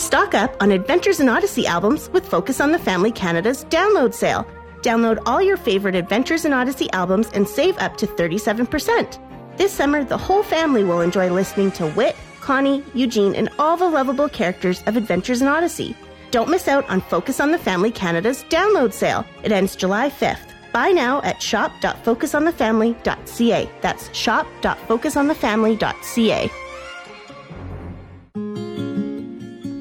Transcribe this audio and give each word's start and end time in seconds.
Stock 0.00 0.34
up 0.34 0.56
on 0.62 0.72
Adventures 0.72 1.20
in 1.20 1.28
Odyssey 1.28 1.66
albums 1.66 2.08
with 2.08 2.26
Focus 2.26 2.58
on 2.58 2.72
the 2.72 2.78
Family 2.78 3.12
Canada's 3.12 3.66
download 3.66 4.14
sale. 4.14 4.46
Download 4.80 5.22
all 5.26 5.42
your 5.42 5.58
favorite 5.58 5.94
Adventures 5.94 6.46
in 6.46 6.54
Odyssey 6.54 6.90
albums 6.92 7.28
and 7.34 7.46
save 7.46 7.76
up 7.76 7.98
to 7.98 8.06
37%. 8.06 9.58
This 9.58 9.72
summer, 9.72 10.02
the 10.02 10.16
whole 10.16 10.42
family 10.42 10.84
will 10.84 11.02
enjoy 11.02 11.30
listening 11.30 11.70
to 11.72 11.90
Whit, 11.90 12.16
Connie, 12.40 12.82
Eugene, 12.94 13.34
and 13.34 13.50
all 13.58 13.76
the 13.76 13.90
lovable 13.90 14.30
characters 14.30 14.82
of 14.86 14.96
Adventures 14.96 15.42
in 15.42 15.48
Odyssey. 15.48 15.94
Don't 16.30 16.48
miss 16.48 16.66
out 16.66 16.88
on 16.88 17.02
Focus 17.02 17.38
on 17.38 17.52
the 17.52 17.58
Family 17.58 17.90
Canada's 17.90 18.44
download 18.44 18.94
sale. 18.94 19.26
It 19.42 19.52
ends 19.52 19.76
July 19.76 20.08
5th. 20.08 20.40
Buy 20.72 20.92
now 20.92 21.20
at 21.22 21.42
shop.focusonthefamily.ca. 21.42 23.70
That's 23.82 24.16
shop.focusonthefamily.ca. 24.16 26.50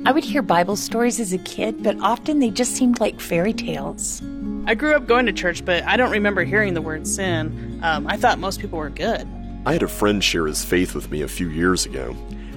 I 0.09 0.11
would 0.11 0.23
hear 0.23 0.41
Bible 0.41 0.75
stories 0.75 1.19
as 1.19 1.33
a 1.33 1.37
kid, 1.37 1.83
but 1.83 1.95
often 1.99 2.39
they 2.39 2.49
just 2.49 2.75
seemed 2.75 2.99
like 2.99 3.19
fairy 3.19 3.53
tales. 3.53 4.23
I 4.65 4.73
grew 4.73 4.95
up 4.95 5.05
going 5.05 5.27
to 5.27 5.31
church, 5.31 5.63
but 5.63 5.83
I 5.83 5.97
don't 5.97 6.09
remember 6.09 6.43
hearing 6.43 6.73
the 6.73 6.81
word 6.81 7.05
sin. 7.05 7.79
Um, 7.83 8.07
I 8.07 8.17
thought 8.17 8.39
most 8.39 8.59
people 8.59 8.79
were 8.79 8.89
good. 8.89 9.27
I 9.67 9.73
had 9.73 9.83
a 9.83 9.87
friend 9.87 10.23
share 10.23 10.47
his 10.47 10.65
faith 10.65 10.95
with 10.95 11.11
me 11.11 11.21
a 11.21 11.27
few 11.27 11.47
years 11.49 11.85
ago. 11.85 12.15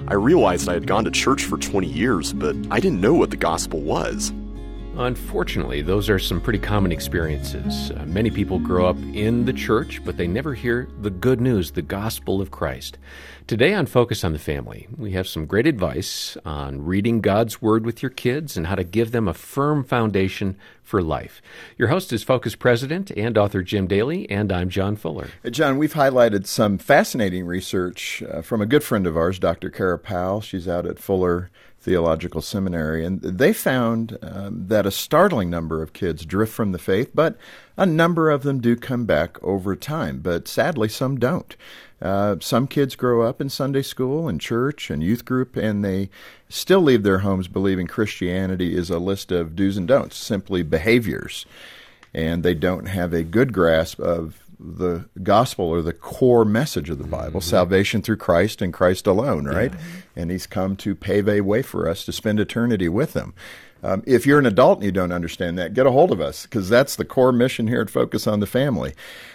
I 0.09 0.15
realized 0.15 0.67
I 0.67 0.73
had 0.73 0.87
gone 0.87 1.05
to 1.05 1.11
church 1.11 1.45
for 1.45 1.59
20 1.59 1.87
years, 1.87 2.33
but 2.33 2.57
I 2.71 2.81
didn't 2.81 3.03
know 3.03 3.13
what 3.13 3.29
the 3.29 3.37
gospel 3.37 3.81
was. 3.81 4.33
Unfortunately, 4.97 5.81
those 5.81 6.11
are 6.11 6.19
some 6.19 6.39
pretty 6.39 6.59
common 6.59 6.93
experiences. 6.93 7.91
Uh, 7.93 8.05
many 8.05 8.31
people 8.31 8.59
grow 8.59 8.87
up 8.87 8.99
in 9.15 9.47
the 9.47 9.53
church, 9.53 10.05
but 10.05 10.19
they 10.19 10.27
never 10.27 10.53
hear 10.53 10.87
the 11.01 11.09
good 11.09 11.41
news, 11.41 11.71
the 11.71 11.81
gospel 11.81 12.43
of 12.43 12.51
Christ. 12.51 12.99
Today 13.47 13.73
on 13.73 13.87
Focus 13.87 14.23
on 14.23 14.35
the 14.35 14.39
Family, 14.39 14.89
we 14.95 15.13
have 15.13 15.27
some 15.27 15.47
great 15.47 15.67
advice 15.67 16.37
on 16.45 16.85
reading 16.85 17.23
God's 17.23 17.63
Word 17.63 17.87
with 17.87 18.03
your 18.03 18.11
kids 18.11 18.55
and 18.55 18.67
how 18.67 18.75
to 18.75 18.85
give 18.85 19.13
them 19.13 19.29
a 19.29 19.35
firm 19.35 19.83
foundation 19.83 20.59
for 20.83 21.03
life. 21.03 21.41
Your 21.79 21.89
host 21.89 22.13
is 22.13 22.23
Focus 22.23 22.55
President 22.55 23.11
and 23.13 23.39
author 23.39 23.63
Jim 23.63 23.87
Daly, 23.87 24.31
and 24.31 24.53
I'm 24.53 24.69
John 24.69 24.97
Fuller. 24.97 25.29
John, 25.51 25.79
we've 25.79 25.95
highlighted 25.95 26.47
some 26.47 26.77
fascinating 26.77 27.47
research 27.47 28.23
uh, 28.31 28.43
from 28.43 28.61
a 28.61 28.67
good 28.67 28.85
friend 28.85 29.07
of 29.07 29.17
ours, 29.17 29.39
Dr. 29.39 29.71
Kara 29.71 29.99
Powell. 29.99 30.43
She's 30.43 30.69
out 30.69 30.85
at 30.85 30.99
Fuller 30.99 31.51
Theological 31.83 32.41
Seminary, 32.41 33.05
and 33.05 33.21
they 33.21 33.53
found 33.53 34.17
um, 34.23 34.69
that 34.69 34.87
a 34.87 34.93
startling 34.93 35.51
number 35.51 35.83
of 35.83 35.93
kids 35.93 36.25
drift 36.25 36.53
from 36.53 36.71
the 36.71 36.79
faith, 36.79 37.11
but 37.13 37.37
a 37.77 37.85
number 37.85 38.31
of 38.31 38.45
them 38.45 38.61
do 38.61 38.77
come 38.77 39.05
back 39.05 39.43
over 39.43 39.75
time. 39.75 40.21
But 40.21 40.47
sadly, 40.47 40.89
some 40.89 41.19
don't. 41.19 41.57
Uh, 42.01 42.37
some 42.41 42.69
kids 42.69 42.95
grow 42.95 43.23
up 43.23 43.41
in 43.41 43.49
Sunday 43.49 43.83
school 43.83 44.29
and 44.29 44.41
church 44.41 44.91
and 44.91 45.03
youth 45.03 45.25
group, 45.25 45.57
and 45.57 45.85
they 45.85 46.09
still 46.49 46.81
leave 46.81 47.03
their 47.03 47.19
homes 47.19 47.49
believing 47.49 47.89
Christianity 47.89 48.77
is 48.77 48.89
a 48.89 48.99
list 48.99 49.33
of 49.33 49.57
do's 49.57 49.77
and 49.77 49.89
don'ts, 49.89 50.17
simply 50.17 50.63
behaviors. 50.63 51.47
And 52.15 52.45
they 52.45 52.55
don't 52.55 52.87
have 52.87 53.13
a 53.13 53.25
good 53.25 53.53
grasp 53.53 53.99
of 53.99 54.43
the 54.63 55.09
gospel 55.23 55.67
or 55.67 55.83
the 55.83 55.93
core 55.93 56.45
message 56.45 56.91
of 56.91 56.99
the 56.99 57.05
Bible 57.05 57.41
mm-hmm. 57.41 57.51
salvation 57.51 58.03
through 58.03 58.17
Christ 58.17 58.63
and 58.63 58.73
Christ 58.73 59.07
alone, 59.07 59.45
right? 59.47 59.73
Yeah. 59.73 59.79
And 60.15 60.31
He's 60.31 60.47
come 60.47 60.77
to 60.77 60.95
pave 60.95 61.29
a 61.29 61.41
way 61.41 61.63
for 61.63 61.89
us 61.89 62.05
to 62.05 62.13
spend 62.13 62.41
eternity 62.41 62.89
with 62.89 63.15
Him. 63.15 63.35
Um, 63.85 64.03
if 64.07 64.27
you're 64.27 64.39
an 64.39 64.47
adult 64.47 64.79
and 64.79 64.85
you 64.85 64.93
don't 64.93 65.13
understand 65.13 65.59
that, 65.59 65.75
get 65.75 65.87
a 65.87 65.91
hold 65.91 66.13
of 66.13 66.21
us 66.21 66.45
because 66.45 66.69
that's 66.69 66.95
the 66.95 67.05
core 67.05 67.33
mission 67.33 67.67
here 67.67 67.81
at 67.81 67.91
Focus 67.91 68.27
on 68.27 68.39
the 68.41 68.47
Family. 68.47 68.95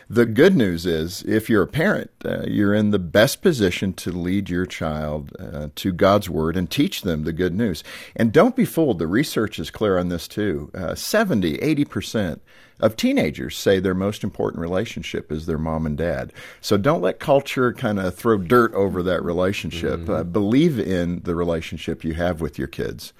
The 0.10 0.26
good 0.26 0.56
news 0.56 0.86
is, 0.86 1.22
if 1.24 1.50
you're 1.50 1.64
a 1.64 1.68
parent, 1.68 2.12
uh, 2.24 2.44
you're 2.48 2.74
in 2.74 2.92
the 2.92 3.00
best 3.00 3.42
position 3.42 3.92
to 3.94 4.12
lead 4.12 4.50
your 4.50 4.66
child 4.66 5.36
uh, 5.38 5.68
to 5.76 5.92
God's 5.92 6.30
Word 6.30 6.56
and 6.56 6.72
teach 6.72 7.02
them 7.02 7.24
the 7.24 7.34
good 7.34 7.54
news. 7.54 7.84
And 8.16 8.32
don't 8.32 8.56
be 8.56 8.64
fooled, 8.64 9.00
the 9.00 9.08
research 9.08 9.60
is 9.60 9.70
clear 9.70 9.98
on 9.98 10.08
this 10.08 10.30
too. 10.30 10.72
Uh, 10.74 10.96
70, 10.96 11.58
80% 11.58 12.40
of 12.80 12.96
teenagers 12.96 13.58
say 13.58 13.80
their 13.80 13.94
most 13.94 14.24
important 14.24 14.62
relationship 14.62 15.32
is 15.32 15.46
their 15.46 15.58
mom 15.58 15.86
and 15.86 15.98
dad. 15.98 16.32
So 16.62 16.78
don't 16.78 17.02
let 17.02 17.20
culture 17.20 17.74
kind 17.74 18.00
of 18.00 18.16
throw 18.16 18.38
dirt 18.38 18.74
over 18.74 19.02
that 19.04 19.24
relationship. 19.24 20.02
Mm-hmm. 20.02 20.14
Uh, 20.14 20.24
believe 20.70 20.88
in 20.88 21.22
the 21.24 21.36
relationship 21.36 22.04
you 22.04 22.14
have 22.14 22.42
with 22.42 22.58
your 22.58 22.68
kids. 22.68 23.14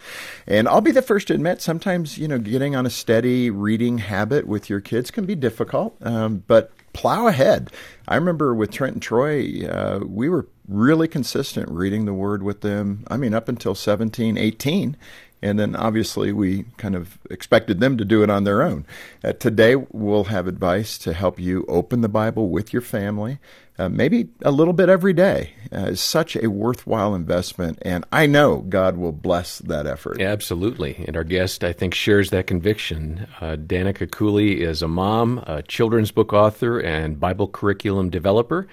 And 0.46 0.68
I'll 0.68 0.82
be 0.82 0.92
the 0.92 1.02
first 1.02 1.28
to 1.28 1.34
admit 1.34 1.62
sometimes, 1.62 2.18
you 2.18 2.28
know, 2.28 2.40
getting 2.40 2.76
on 2.76 2.86
a 2.86 2.90
steady 2.90 3.50
reading 3.50 4.00
habit 4.00 4.48
with 4.48 4.70
your 4.70 4.82
kids 4.82 5.12
can 5.12 5.26
be 5.26 5.36
difficult, 5.36 5.96
um, 6.02 6.44
but 6.48 6.72
plow 6.94 7.28
ahead. 7.28 7.72
I 8.08 8.16
remember 8.16 8.54
with 8.54 8.72
Trent 8.72 8.94
and 8.94 9.02
Troy, 9.02 9.68
uh, 9.68 10.00
we 10.06 10.30
were 10.30 10.48
really 10.68 11.08
consistent 11.08 11.70
reading 11.70 12.06
the 12.06 12.14
word 12.14 12.44
with 12.44 12.62
them. 12.62 13.06
I 13.08 13.18
mean, 13.18 13.34
up 13.34 13.48
until 13.48 13.76
17, 13.76 14.38
18. 14.38 14.98
And 15.40 15.60
then 15.60 15.76
obviously 15.76 16.32
we 16.32 16.66
kind 16.78 16.96
of 16.96 17.20
expected 17.30 17.80
them 17.80 17.96
to 17.98 18.06
do 18.06 18.24
it 18.24 18.30
on 18.30 18.44
their 18.44 18.64
own. 18.64 18.86
Uh, 19.24 19.34
today 19.34 19.76
we'll 19.76 20.26
have 20.26 20.48
advice 20.48 20.98
to 21.00 21.14
help 21.14 21.40
you 21.40 21.64
open 21.68 22.02
the 22.02 22.10
Bible 22.10 22.50
with 22.50 22.74
your 22.74 22.82
family, 22.82 23.38
uh, 23.80 23.90
maybe 23.90 24.30
a 24.42 24.52
little 24.52 24.74
bit 24.74 24.90
every 24.90 25.14
day. 25.14 25.52
Uh, 25.72 25.88
it's 25.90 26.02
such 26.02 26.36
a 26.36 26.48
worthwhile 26.48 27.14
investment, 27.14 27.78
and 27.84 28.06
I 28.12 28.26
know 28.26 28.58
God 28.58 28.98
will 28.98 29.12
bless 29.12 29.60
that 29.60 29.86
effort. 29.86 30.22
Absolutely. 30.22 31.04
And 31.08 31.16
our 31.16 31.24
guest, 31.24 31.64
I 31.64 31.74
think, 31.74 31.94
shares 31.94 32.30
that 32.32 32.48
conviction. 32.48 33.28
Uh, 33.40 33.56
Danica 33.56 34.10
Cooley 34.10 34.62
is 34.62 34.82
a 34.82 34.88
mom, 34.88 35.44
a 35.46 35.62
children's 35.62 36.12
book 36.12 36.34
author, 36.34 36.80
and 36.80 37.20
Bible 37.20 37.48
curriculum 37.48 38.10
developer. 38.10 38.68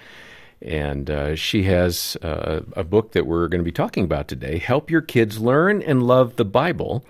And 0.63 1.11
uh, 1.11 1.35
she 1.35 1.65
has 1.65 2.17
uh, 2.23 2.63
a 2.75 2.85
book 2.85 3.13
that 3.13 3.27
we're 3.27 3.49
going 3.49 3.61
to 3.61 3.65
be 3.65 3.73
talking 3.73 4.05
about 4.05 4.29
today 4.29 4.57
Help 4.59 4.91
Your 4.91 5.03
Kids 5.03 5.39
Learn 5.39 5.83
and 5.83 6.07
Love 6.07 6.37
the 6.37 6.45
Bible. 6.45 7.05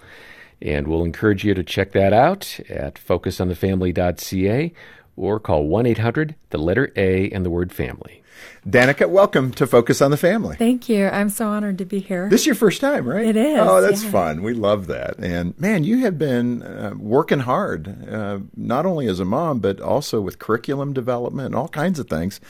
And 0.61 0.89
we'll 0.89 1.05
encourage 1.05 1.45
you 1.45 1.55
to 1.55 1.63
check 1.63 1.93
that 1.93 2.13
out 2.13 2.59
at 2.69 2.95
focusonthefamily.ca 2.95 4.73
or 5.17 5.39
call 5.41 5.67
1 5.67 5.87
800, 5.87 6.35
the 6.51 6.59
letter 6.59 6.93
A, 6.97 7.31
and 7.31 7.45
the 7.45 7.51
word 7.51 7.73
family. 7.73 8.23
Danica, 8.67 9.09
welcome 9.09 9.53
to 9.53 9.67
Focus 9.67 10.01
on 10.01 10.11
the 10.11 10.17
Family. 10.17 10.57
Thank 10.57 10.89
you. 10.89 11.07
I'm 11.07 11.29
so 11.29 11.49
honored 11.49 11.79
to 11.79 11.85
be 11.85 12.01
here. 12.01 12.29
This 12.31 12.43
is 12.43 12.47
your 12.47 12.55
first 12.55 12.81
time, 12.81 13.07
right? 13.07 13.27
It 13.27 13.37
is. 13.37 13.59
Oh, 13.61 13.81
that's 13.81 14.03
yeah. 14.03 14.11
fun. 14.11 14.43
We 14.43 14.55
love 14.55 14.87
that. 14.87 15.19
And 15.19 15.59
man, 15.61 15.85
you 15.85 15.99
have 15.99 16.19
been 16.19 16.63
uh, 16.63 16.95
working 16.97 17.41
hard, 17.41 18.09
uh, 18.11 18.39
not 18.57 18.87
only 18.87 19.07
as 19.07 19.21
a 19.21 19.25
mom, 19.25 19.61
but 19.61 19.81
also 19.81 20.21
with 20.21 20.39
curriculum 20.39 20.93
development 20.93 21.47
and 21.47 21.55
all 21.55 21.69
kinds 21.69 21.99
of 21.99 22.09
things. 22.09 22.41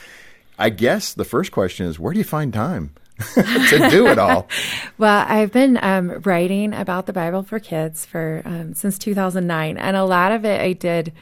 I 0.59 0.71
guess 0.71 1.13
the 1.13 1.25
first 1.25 1.51
question 1.51 1.87
is 1.87 1.99
where 1.99 2.13
do 2.13 2.19
you 2.19 2.25
find 2.25 2.53
time? 2.53 2.95
to 3.35 3.89
do 3.91 4.09
it 4.09 4.19
all. 4.19 4.49
well, 4.99 5.25
I've 5.29 5.53
been 5.53 5.79
um, 5.81 6.21
writing 6.25 6.75
about 6.75 7.07
the 7.07 7.13
Bible 7.13 7.45
for 7.45 7.61
kids 7.61 8.05
for 8.05 8.43
um, 8.45 8.75
since 8.75 8.99
2009, 8.99 9.79
and 9.79 9.97
a 9.97 10.05
lot 10.05 10.33
of 10.33 10.45
it 10.45 10.61
I 10.61 10.73
did 10.73 11.13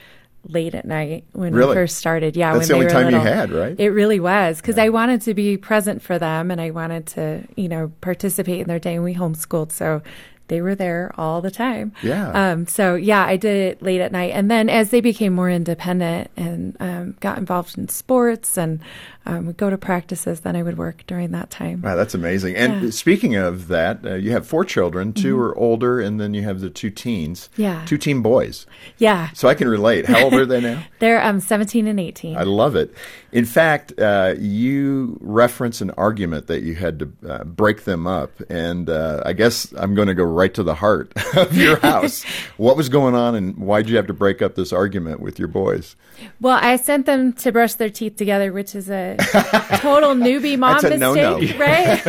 late 0.49 0.75
at 0.75 0.85
night 0.85 1.25
when 1.33 1.55
really? 1.55 1.69
we 1.69 1.75
first 1.75 1.97
started. 1.97 2.37
Yeah, 2.37 2.55
that's 2.55 2.69
when 2.69 2.81
the 2.81 2.85
only 2.85 2.93
time 2.93 3.05
little. 3.07 3.21
you 3.21 3.27
had, 3.27 3.51
right? 3.51 3.79
It 3.79 3.91
really 3.91 4.21
was 4.21 4.61
because 4.61 4.77
yeah. 4.77 4.85
I 4.85 4.89
wanted 4.89 5.23
to 5.23 5.35
be 5.35 5.57
present 5.57 6.03
for 6.03 6.19
them, 6.19 6.51
and 6.51 6.61
I 6.61 6.71
wanted 6.71 7.07
to, 7.09 7.47
you 7.57 7.69
know, 7.69 7.93
participate 8.01 8.61
in 8.61 8.69
their 8.69 8.79
day. 8.79 8.95
And 8.95 9.05
we 9.05 9.15
homeschooled, 9.15 9.73
so 9.73 10.03
they 10.53 10.61
were 10.61 10.75
there 10.75 11.11
all 11.17 11.41
the 11.41 11.51
time. 11.51 11.95
Yeah. 12.03 12.29
Um, 12.29 12.67
so 12.67 12.95
yeah, 12.95 13.25
I 13.25 13.39
did 13.39 13.57
it 13.57 13.83
late 13.83 14.03
at 14.03 14.13
night, 14.13 14.33
and 14.35 14.51
then 14.51 14.69
as 14.69 14.91
they 14.91 15.01
became 15.01 15.33
more 15.33 15.49
independent 15.49 16.31
and 16.37 16.77
um, 16.79 17.17
got 17.21 17.39
involved 17.39 17.79
in 17.79 17.89
sports 17.89 18.59
and 18.59 18.81
um, 19.25 19.47
would 19.47 19.57
go 19.57 19.71
to 19.71 19.79
practices, 19.79 20.41
then 20.41 20.57
I 20.57 20.63
would 20.63 20.77
work 20.77 21.05
during 21.07 21.31
that 21.33 21.51
time. 21.51 21.83
Wow, 21.83 21.97
that's 21.97 22.15
amazing. 22.15 22.57
And 22.57 22.83
yeah. 22.83 22.91
speaking 22.91 23.37
of 23.37 23.69
that, 23.69 24.05
uh, 24.05 24.15
you 24.15 24.33
have 24.33 24.47
four 24.47 24.65
children. 24.65 25.13
2 25.13 25.35
mm-hmm. 25.35 25.43
are 25.43 25.57
older, 25.57 26.01
and 26.01 26.21
then 26.21 26.35
you 26.35 26.43
have 26.43 26.61
the 26.61 26.71
two 26.71 26.91
teens. 26.91 27.49
Yeah. 27.57 27.85
Two 27.87 27.99
teen 27.99 28.21
boys. 28.21 28.67
Yeah. 28.99 29.31
So 29.35 29.49
I 29.49 29.55
can 29.55 29.69
relate. 29.69 30.07
How 30.07 30.25
old 30.25 30.35
are 30.35 30.47
they 30.47 30.61
now? 30.61 30.83
They're 30.99 31.23
um, 31.23 31.41
17 31.41 31.87
and 31.87 32.01
18. 32.01 32.37
I 32.37 32.43
love 32.43 32.75
it. 32.75 32.95
In 33.31 33.45
fact, 33.45 33.99
uh, 33.99 34.35
you 34.39 35.19
reference 35.21 35.81
an 35.81 35.91
argument 35.93 36.49
that 36.49 36.63
you 36.63 36.75
had 36.75 36.99
to 36.99 37.13
uh, 37.29 37.45
break 37.45 37.85
them 37.85 38.07
up, 38.07 38.33
and 38.51 38.91
uh, 38.91 39.23
I 39.25 39.33
guess 39.35 39.73
I'm 39.77 39.95
going 39.95 40.09
to 40.09 40.15
go 40.15 40.25
right 40.25 40.42
to 40.49 40.63
the 40.63 40.75
heart 40.75 41.13
of 41.37 41.57
your 41.57 41.77
house. 41.81 42.25
what 42.57 42.77
was 42.77 42.89
going 42.89 43.15
on, 43.15 43.35
and 43.35 43.57
why 43.57 43.83
did 43.83 43.91
you 43.91 43.97
have 43.97 44.07
to 44.07 44.15
break 44.15 44.43
up 44.43 44.55
this 44.55 44.73
argument 44.73 45.21
with 45.21 45.39
your 45.39 45.49
boys? 45.49 45.97
Well, 46.41 46.59
I 46.61 46.77
sent 46.77 47.07
them 47.07 47.33
to 47.35 47.53
brush 47.53 47.75
their 47.75 47.91
teeth 47.91 48.17
together, 48.17 48.53
which 48.53 48.75
is 48.75 48.89
a 48.89 49.17
total 49.77 50.15
newbie 50.15 50.59
mom 50.59 50.75
mistake, 50.75 51.01
no-no. 51.01 51.39
right? 51.59 52.01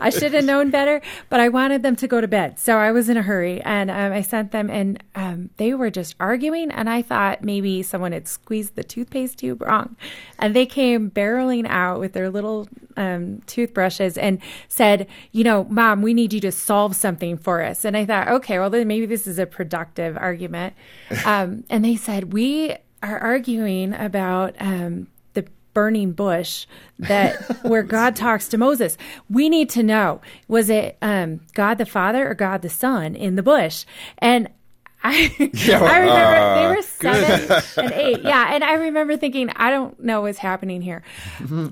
I 0.00 0.10
should 0.10 0.32
have 0.34 0.44
known 0.44 0.70
better, 0.70 1.02
but 1.28 1.40
I 1.40 1.48
wanted 1.48 1.82
them 1.82 1.96
to 1.96 2.08
go 2.08 2.20
to 2.20 2.28
bed, 2.28 2.58
so 2.58 2.76
I 2.76 2.92
was 2.92 3.08
in 3.08 3.16
a 3.16 3.22
hurry, 3.22 3.60
and 3.62 3.90
um, 3.90 4.12
I 4.12 4.22
sent 4.22 4.52
them, 4.52 4.70
and 4.70 5.02
um, 5.14 5.50
they 5.56 5.74
were 5.74 5.90
just 5.90 6.14
arguing, 6.20 6.70
and 6.70 6.88
I 6.88 7.02
thought 7.02 7.42
maybe 7.44 7.82
someone 7.82 8.12
had 8.12 8.28
squeezed 8.28 8.76
the 8.76 8.84
toothpaste 8.84 9.38
tube 9.38 9.62
wrong, 9.62 9.96
and 10.38 10.56
they 10.56 10.66
came 10.66 11.10
barreling 11.10 11.66
out 11.68 12.00
with 12.00 12.12
their 12.12 12.30
little 12.30 12.68
um, 12.96 13.40
toothbrushes 13.46 14.16
and 14.18 14.38
said, 14.68 15.06
"You 15.32 15.44
know, 15.44 15.64
mom, 15.64 16.02
we 16.02 16.14
need 16.14 16.32
you 16.32 16.40
to 16.40 16.52
solve 16.52 16.96
something 16.96 17.21
for 17.36 17.62
us." 17.62 17.84
And 17.84 17.96
I 17.96 18.04
thought, 18.04 18.28
okay, 18.28 18.58
well 18.58 18.70
then 18.70 18.86
maybe 18.88 19.06
this 19.06 19.26
is 19.26 19.38
a 19.38 19.46
productive 19.46 20.16
argument. 20.16 20.74
Um, 21.24 21.64
and 21.70 21.84
they 21.84 21.96
said, 21.96 22.32
"We." 22.32 22.76
Are 23.04 23.18
arguing 23.18 23.94
about 23.94 24.54
um, 24.60 25.08
the 25.34 25.44
burning 25.74 26.12
bush 26.12 26.66
that 27.00 27.34
where 27.62 27.82
God 27.82 28.14
talks 28.14 28.46
to 28.48 28.58
Moses. 28.58 28.96
We 29.28 29.48
need 29.48 29.68
to 29.70 29.82
know 29.82 30.20
was 30.46 30.70
it 30.70 30.98
um, 31.02 31.40
God 31.54 31.78
the 31.78 31.84
Father 31.86 32.30
or 32.30 32.34
God 32.34 32.62
the 32.62 32.68
Son 32.68 33.16
in 33.16 33.34
the 33.34 33.42
bush? 33.42 33.84
And 34.18 34.48
I, 35.04 35.50
I 35.68 35.98
remember 35.98 36.60
they 36.60 36.76
were 36.76 36.82
seven 36.82 37.62
and 37.76 37.92
eight. 37.92 38.22
Yeah. 38.22 38.54
And 38.54 38.62
I 38.62 38.74
remember 38.74 39.16
thinking, 39.16 39.50
I 39.56 39.70
don't 39.70 39.98
know 39.98 40.20
what's 40.20 40.38
happening 40.38 40.80
here. 40.80 41.02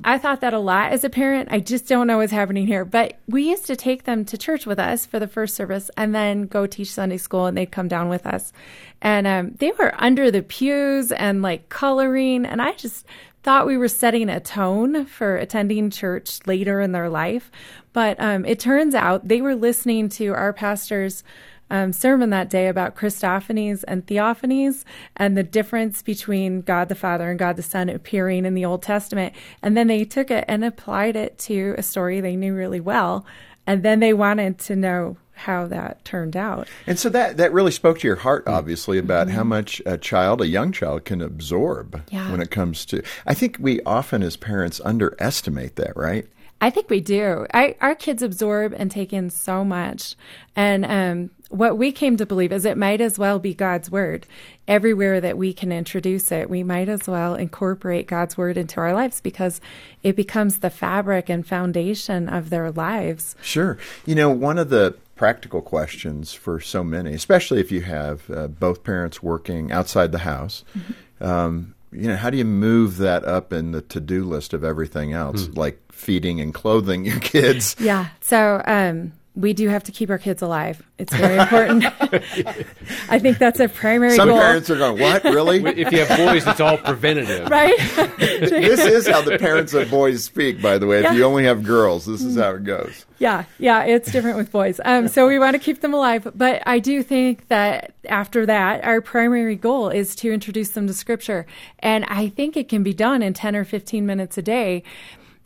I 0.03 0.19
thought 0.19 0.41
that 0.41 0.53
a 0.53 0.59
lot 0.59 0.91
as 0.91 1.05
a 1.05 1.11
parent. 1.11 1.49
I 1.53 1.61
just 1.61 1.87
don't 1.87 2.09
know 2.09 2.19
what's 2.19 2.33
happening 2.33 2.67
here. 2.67 2.85
But 2.85 3.19
we 3.29 3.49
used 3.49 3.67
to 3.67 3.77
take 3.77 4.03
them 4.03 4.25
to 4.25 4.37
church 4.37 4.67
with 4.67 4.81
us 4.81 5.07
for 5.07 5.21
the 5.21 5.29
first 5.29 5.55
service 5.55 5.93
and 5.97 6.13
then 6.13 6.47
go 6.47 6.67
teach 6.67 6.93
Sunday 6.93 7.19
school 7.19 7.47
and 7.47 7.57
they'd 7.57 7.71
come 7.71 7.87
down 7.87 8.09
with 8.09 8.27
us. 8.27 8.53
And 9.01 9.29
um, 9.29 9.53
they 9.59 9.71
were 9.79 9.95
under 9.97 10.33
the 10.33 10.43
pews 10.43 11.13
and 11.13 11.41
like 11.41 11.69
coloring. 11.69 12.45
And 12.45 12.61
I 12.61 12.73
just 12.73 13.07
thought 13.43 13.67
we 13.67 13.79
were 13.79 13.89
setting 13.89 14.29
a 14.29 14.41
tone 14.41 15.07
for 15.07 15.37
attending 15.37 15.91
church 15.91 16.41
later 16.47 16.81
in 16.81 16.93
their 16.93 17.09
life. 17.09 17.51
But 17.93 18.21
um, 18.21 18.45
it 18.45 18.61
turns 18.61 18.95
out 18.95 19.29
they 19.29 19.41
were 19.41 19.55
listening 19.55 20.09
to 20.11 20.35
our 20.35 20.53
pastor's 20.53 21.23
um, 21.71 21.93
sermon 21.93 22.31
that 22.31 22.51
day 22.51 22.69
about 22.69 22.97
Christophanies 22.97 23.85
and 23.87 24.07
theophanies 24.07 24.85
and 25.17 25.37
the 25.37 25.43
difference 25.43 26.03
between 26.03 26.61
God 26.63 26.89
the 26.89 26.95
Father 26.95 27.31
and 27.31 27.39
God 27.39 27.57
the 27.57 27.63
Son 27.63 27.89
appearing 27.89 28.45
in 28.45 28.55
the 28.55 28.65
Old 28.65 28.83
Testament. 28.83 29.35
And 29.63 29.77
then 29.77 29.87
they 29.87 30.05
took 30.05 30.31
it 30.31 30.45
and 30.49 30.65
applied 30.65 31.17
it 31.17 31.39
to 31.41 31.75
a 31.79 31.83
story 31.83 32.21
they 32.21 32.37
knew 32.37 32.55
really 32.55 32.81
well. 32.81 33.25
And 33.67 33.83
then 33.83 34.01
they 34.01 34.13
wanted 34.13 34.59
to 34.61 34.77
know 34.77 35.17
how 35.33 35.67
that 35.67 36.05
turned 36.05 36.37
out. 36.37 36.69
And 36.87 36.99
so 36.99 37.09
that 37.11 37.39
that 37.39 37.53
really 37.53 37.71
spoke 37.71 38.01
to 38.01 38.07
your 38.07 38.17
heart, 38.17 38.45
obviously, 38.47 38.99
about 38.99 39.27
mm-hmm. 39.27 39.37
how 39.37 39.45
much 39.45 39.81
a 39.87 39.97
child, 39.97 40.43
a 40.43 40.47
young 40.47 40.71
child, 40.71 41.05
can 41.05 41.23
absorb 41.23 42.03
yeah. 42.11 42.31
when 42.31 42.41
it 42.41 42.51
comes 42.51 42.85
to. 42.87 43.03
I 43.27 43.35
think 43.35 43.57
we 43.59 43.81
often, 43.83 44.23
as 44.23 44.37
parents, 44.37 44.81
underestimate 44.85 45.77
that, 45.77 45.97
right? 45.97 46.27
I 46.61 46.69
think 46.69 46.91
we 46.91 47.01
do. 47.01 47.47
I, 47.55 47.75
our 47.81 47.95
kids 47.95 48.23
absorb 48.23 48.75
and 48.77 48.91
take 48.91 49.15
in 49.15 49.31
so 49.31 49.65
much, 49.65 50.15
and 50.55 50.85
um, 50.85 51.31
what 51.51 51.77
we 51.77 51.91
came 51.91 52.17
to 52.17 52.25
believe 52.25 52.53
is 52.53 52.65
it 52.65 52.79
might 52.79 53.01
as 53.01 53.19
well 53.19 53.39
be 53.41 53.55
God's 53.55 53.91
word. 53.91 54.27
Everywhere 54.69 55.21
that 55.21 55.37
we 55.37 55.53
can 55.53 55.73
introduce 55.73 56.31
it, 56.31 56.49
we 56.49 56.63
might 56.63 56.89
as 56.89 57.09
well 57.09 57.35
incorporate 57.35 58.07
God's 58.07 58.39
word 58.39 58.57
into 58.57 58.81
our 58.81 58.95
lives 58.95 59.21
because 59.21 59.61
it 60.05 60.15
becomes 60.15 60.61
the 60.61 60.71
fabric 60.71 61.29
and 61.29 61.45
foundation 61.45 62.29
of 62.29 62.51
their 62.51 62.71
lives. 62.71 63.35
Sure. 63.43 63.79
You 64.07 64.15
know, 64.15 64.31
one 64.31 64.59
of 64.59 64.71
the 64.71 64.97
practical 65.17 65.61
questions 65.61 66.33
for 66.33 66.61
so 66.61 66.85
many, 66.85 67.13
especially 67.15 67.61
if 67.61 67.73
you 67.73 67.83
have 67.83 68.31
uh, 68.31 68.47
both 68.47 68.85
parents 68.85 69.21
working 69.21 69.73
outside 69.73 70.13
the 70.13 70.19
house, 70.19 70.65
mm-hmm. 70.79 71.25
um, 71.25 71.75
you 71.93 72.07
know, 72.07 72.17
how 72.17 72.31
do 72.31 72.39
you 72.39 72.45
move 72.45 72.99
that 72.99 73.25
up 73.25 73.53
in 73.53 73.73
the 73.73 73.83
to 73.83 74.01
do 74.01 74.25
list 74.25 74.55
of 74.55 74.63
everything 74.63 75.13
else, 75.13 75.49
mm. 75.49 75.57
like 75.57 75.81
feeding 75.91 76.41
and 76.41 76.55
clothing 76.55 77.05
your 77.05 77.19
kids? 77.19 77.75
Yeah. 77.81 78.07
So, 78.21 78.63
um, 78.65 79.13
we 79.37 79.53
do 79.53 79.69
have 79.69 79.85
to 79.85 79.93
keep 79.93 80.11
our 80.11 80.19
kids 80.19 80.43
alive. 80.43 80.83
It's 80.99 81.15
very 81.15 81.39
important. 81.39 81.85
I 83.09 83.19
think 83.19 83.39
that's 83.39 83.61
a 83.61 83.69
primary 83.69 84.17
Some 84.17 84.29
goal. 84.29 84.39
parents 84.39 84.69
are 84.71 84.77
going, 84.77 85.01
"What? 85.01 85.23
Really?" 85.25 85.65
if 85.81 85.93
you 85.93 86.05
have 86.05 86.19
boys, 86.19 86.47
it's 86.47 86.61
all 86.61 86.77
preventative, 86.79 87.49
right? 87.51 87.79
this 88.19 88.81
is 88.81 89.07
how 89.07 89.23
the 89.23 89.39
parents 89.39 89.73
of 89.73 89.89
boys 89.89 90.25
speak. 90.25 90.61
By 90.61 90.79
the 90.79 90.87
way, 90.87 91.03
yeah. 91.03 91.13
if 91.13 91.17
you 91.17 91.25
only 91.25 91.45
have 91.45 91.63
girls, 91.63 92.07
this 92.07 92.23
is 92.23 92.37
how 92.37 92.51
it 92.51 92.65
goes. 92.65 93.07
Yeah, 93.19 93.45
yeah, 93.59 93.85
it's 93.85 94.11
different 94.11 94.37
with 94.37 94.51
boys. 94.51 94.81
Um, 94.85 95.07
so 95.07 95.29
we 95.29 95.39
want 95.39 95.55
to 95.55 95.59
keep 95.59 95.81
them 95.81 95.95
alive, 95.95 96.27
but 96.35 96.63
I 96.67 96.79
do 96.79 97.03
think 97.03 97.49
that 97.49 97.93
after 98.09 98.47
that, 98.47 98.83
our 98.83 99.01
primary 99.01 99.57
goal 99.57 99.91
is 99.91 100.17
to 100.17 100.33
introduce 100.33 100.71
them 100.71 100.87
to 100.87 100.95
Scripture, 100.95 101.47
and 101.79 102.05
I 102.07 102.29
think 102.31 102.57
it 102.57 102.69
can 102.69 102.83
be 102.83 102.95
done 102.95 103.23
in 103.23 103.33
ten 103.33 103.55
or 103.55 103.65
fifteen 103.65 104.07
minutes 104.07 104.37
a 104.37 104.43
day. 104.43 104.83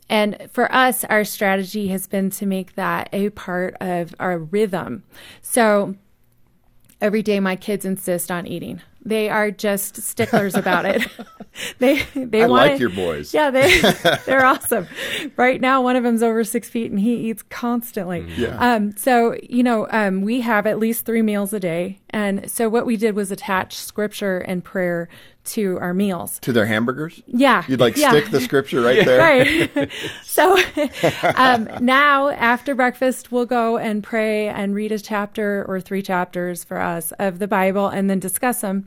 And 0.09 0.49
for 0.53 0.73
us, 0.73 1.05
our 1.05 1.25
strategy 1.25 1.89
has 1.89 2.07
been 2.07 2.31
to 2.31 2.47
make 2.47 2.75
that 2.75 3.09
a 3.13 3.31
part 3.31 3.77
of 3.81 4.15
our 4.21 4.39
rhythm. 4.39 5.05
So 5.41 5.97
every 7.01 7.23
day, 7.23 7.41
my 7.41 7.57
kids 7.57 7.85
insist 7.85 8.31
on 8.31 8.47
eating. 8.47 8.83
They 9.05 9.29
are 9.29 9.51
just 9.51 9.97
sticklers 10.03 10.55
about 10.55 10.87
it. 10.87 11.07
they 11.79 12.03
they 12.15 12.43
I 12.43 12.47
want 12.47 12.73
like 12.73 12.81
your 12.81 12.91
boys. 12.91 13.35
Yeah, 13.35 13.51
they 13.51 13.81
they're 14.27 14.45
awesome. 14.45 14.87
Right 15.37 15.61
now, 15.61 15.83
one 15.83 15.97
of 15.97 16.05
them's 16.05 16.23
over 16.23 16.43
six 16.43 16.69
feet 16.69 16.91
and 16.91 16.99
he 16.99 17.15
eats 17.29 17.43
constantly. 17.43 18.23
Mm. 18.23 18.39
Yeah. 18.39 18.75
Um. 18.75 18.97
So 18.97 19.37
you 19.43 19.63
know, 19.63 19.87
um, 19.91 20.23
we 20.23 20.41
have 20.41 20.67
at 20.67 20.79
least 20.79 21.05
three 21.05 21.23
meals 21.23 21.53
a 21.53 21.61
day, 21.61 22.01
and 22.11 22.51
so 22.51 22.69
what 22.69 22.87
we 22.87 22.97
did 22.97 23.15
was 23.15 23.31
attach 23.31 23.77
scripture 23.77 24.39
and 24.39 24.65
prayer 24.65 25.09
to 25.45 25.79
our 25.81 25.93
meals. 25.93 26.39
To 26.41 26.53
their 26.53 26.67
hamburgers? 26.67 27.23
Yeah. 27.27 27.65
You'd 27.69 27.81
like 27.81 27.97
yeah. 27.97 28.11
stick 28.11 28.31
the 28.31 28.41
scripture 28.41 28.81
right 28.81 28.97
yeah. 28.97 29.05
there? 29.05 29.25
Right. 29.25 29.91
so 30.23 30.57
um, 31.37 31.69
now 31.81 32.29
after 32.29 32.75
breakfast, 32.75 33.31
we'll 33.31 33.47
go 33.47 33.77
and 33.77 34.03
pray 34.03 34.49
and 34.49 34.75
read 34.75 34.93
a 34.93 34.99
chapter 34.99 35.65
or 35.69 35.81
three 35.81 36.03
chapters 36.03 36.65
for 36.65 36.79
us 36.79 37.13
of 37.19 37.39
the 37.39 37.49
Bible 37.49 37.89
and 37.89 38.09
then 38.09 38.19
discuss 38.19 38.61
them. 38.63 38.87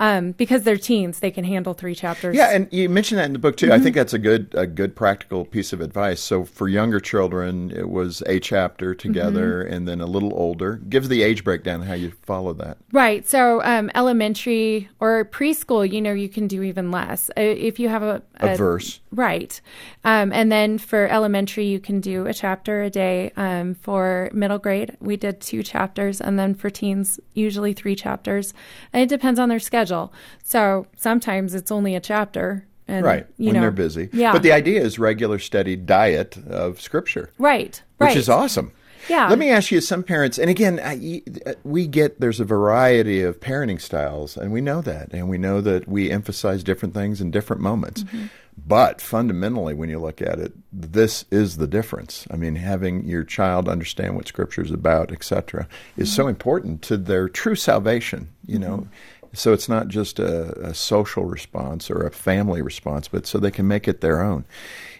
Um, 0.00 0.32
because 0.32 0.62
they're 0.62 0.78
teens, 0.78 1.20
they 1.20 1.30
can 1.30 1.44
handle 1.44 1.74
three 1.74 1.94
chapters. 1.94 2.34
Yeah, 2.34 2.50
and 2.54 2.72
you 2.72 2.88
mentioned 2.88 3.18
that 3.18 3.26
in 3.26 3.34
the 3.34 3.38
book 3.38 3.58
too. 3.58 3.66
Mm-hmm. 3.66 3.74
I 3.74 3.78
think 3.80 3.94
that's 3.94 4.14
a 4.14 4.18
good 4.18 4.48
a 4.54 4.66
good 4.66 4.96
practical 4.96 5.44
piece 5.44 5.74
of 5.74 5.82
advice. 5.82 6.22
So 6.22 6.46
for 6.46 6.68
younger 6.68 7.00
children, 7.00 7.70
it 7.70 7.90
was 7.90 8.22
a 8.24 8.40
chapter 8.40 8.94
together, 8.94 9.62
mm-hmm. 9.62 9.74
and 9.74 9.86
then 9.86 10.00
a 10.00 10.06
little 10.06 10.32
older. 10.34 10.76
Gives 10.88 11.10
the 11.10 11.22
age 11.22 11.44
breakdown 11.44 11.82
how 11.82 11.92
you 11.92 12.12
follow 12.22 12.54
that. 12.54 12.78
Right. 12.92 13.28
So 13.28 13.62
um, 13.62 13.90
elementary 13.94 14.88
or 15.00 15.26
preschool, 15.26 15.90
you 15.90 16.00
know, 16.00 16.14
you 16.14 16.30
can 16.30 16.48
do 16.48 16.62
even 16.62 16.90
less 16.90 17.30
if 17.36 17.78
you 17.78 17.90
have 17.90 18.02
a, 18.02 18.22
a, 18.36 18.54
a 18.54 18.56
verse. 18.56 19.00
Right. 19.12 19.60
Um, 20.02 20.32
and 20.32 20.50
then 20.50 20.78
for 20.78 21.08
elementary, 21.08 21.66
you 21.66 21.78
can 21.78 22.00
do 22.00 22.26
a 22.26 22.32
chapter 22.32 22.82
a 22.82 22.90
day. 22.90 23.32
Um, 23.36 23.74
for 23.74 24.30
middle 24.32 24.58
grade, 24.58 24.96
we 25.00 25.18
did 25.18 25.42
two 25.42 25.62
chapters, 25.62 26.22
and 26.22 26.38
then 26.38 26.54
for 26.54 26.70
teens, 26.70 27.20
usually 27.34 27.74
three 27.74 27.94
chapters. 27.94 28.54
And 28.94 29.02
it 29.02 29.10
depends 29.10 29.38
on 29.38 29.50
their 29.50 29.58
schedule 29.58 29.89
schedule. 29.90 30.12
So 30.42 30.86
sometimes 30.96 31.54
it's 31.54 31.70
only 31.70 31.94
a 31.94 32.00
chapter. 32.00 32.66
And, 32.88 33.04
right, 33.04 33.26
when 33.36 33.54
know, 33.54 33.60
they're 33.60 33.70
busy. 33.70 34.08
Yeah. 34.12 34.32
But 34.32 34.42
the 34.42 34.50
idea 34.52 34.80
is 34.82 34.98
regular, 34.98 35.38
steady 35.38 35.76
diet 35.76 36.36
of 36.48 36.80
Scripture. 36.80 37.30
Right, 37.38 37.80
Which 37.98 38.08
right. 38.08 38.16
is 38.16 38.28
awesome. 38.28 38.72
Yeah. 39.08 39.28
Let 39.28 39.38
me 39.38 39.48
ask 39.48 39.70
you, 39.70 39.80
some 39.80 40.02
parents, 40.02 40.38
and 40.38 40.50
again, 40.50 40.80
I, 40.82 41.22
we 41.64 41.86
get 41.86 42.20
there's 42.20 42.40
a 42.40 42.44
variety 42.44 43.22
of 43.22 43.40
parenting 43.40 43.80
styles, 43.80 44.36
and 44.36 44.52
we 44.52 44.60
know 44.60 44.82
that, 44.82 45.12
and 45.12 45.28
we 45.28 45.38
know 45.38 45.60
that 45.60 45.88
we 45.88 46.10
emphasize 46.10 46.62
different 46.64 46.94
things 46.94 47.20
in 47.20 47.30
different 47.30 47.62
moments. 47.62 48.02
Mm-hmm. 48.02 48.26
But 48.66 49.00
fundamentally, 49.00 49.72
when 49.72 49.88
you 49.88 50.00
look 50.00 50.20
at 50.20 50.38
it, 50.38 50.52
this 50.72 51.24
is 51.30 51.56
the 51.56 51.66
difference. 51.66 52.26
I 52.30 52.36
mean, 52.36 52.56
having 52.56 53.04
your 53.06 53.24
child 53.24 53.68
understand 53.68 54.16
what 54.16 54.28
Scripture 54.28 54.62
is 54.62 54.70
about, 54.70 55.12
etc., 55.12 55.66
is 55.96 56.08
mm-hmm. 56.08 56.16
so 56.16 56.28
important 56.28 56.82
to 56.82 56.96
their 56.96 57.28
true 57.28 57.54
salvation. 57.54 58.28
You 58.46 58.58
know, 58.58 58.76
mm-hmm. 58.78 59.19
So 59.32 59.52
it's 59.52 59.68
not 59.68 59.88
just 59.88 60.18
a, 60.18 60.70
a, 60.70 60.74
social 60.74 61.24
response 61.24 61.90
or 61.90 62.04
a 62.04 62.10
family 62.10 62.62
response, 62.62 63.06
but 63.06 63.26
so 63.26 63.38
they 63.38 63.50
can 63.50 63.68
make 63.68 63.86
it 63.86 64.00
their 64.00 64.22
own. 64.22 64.44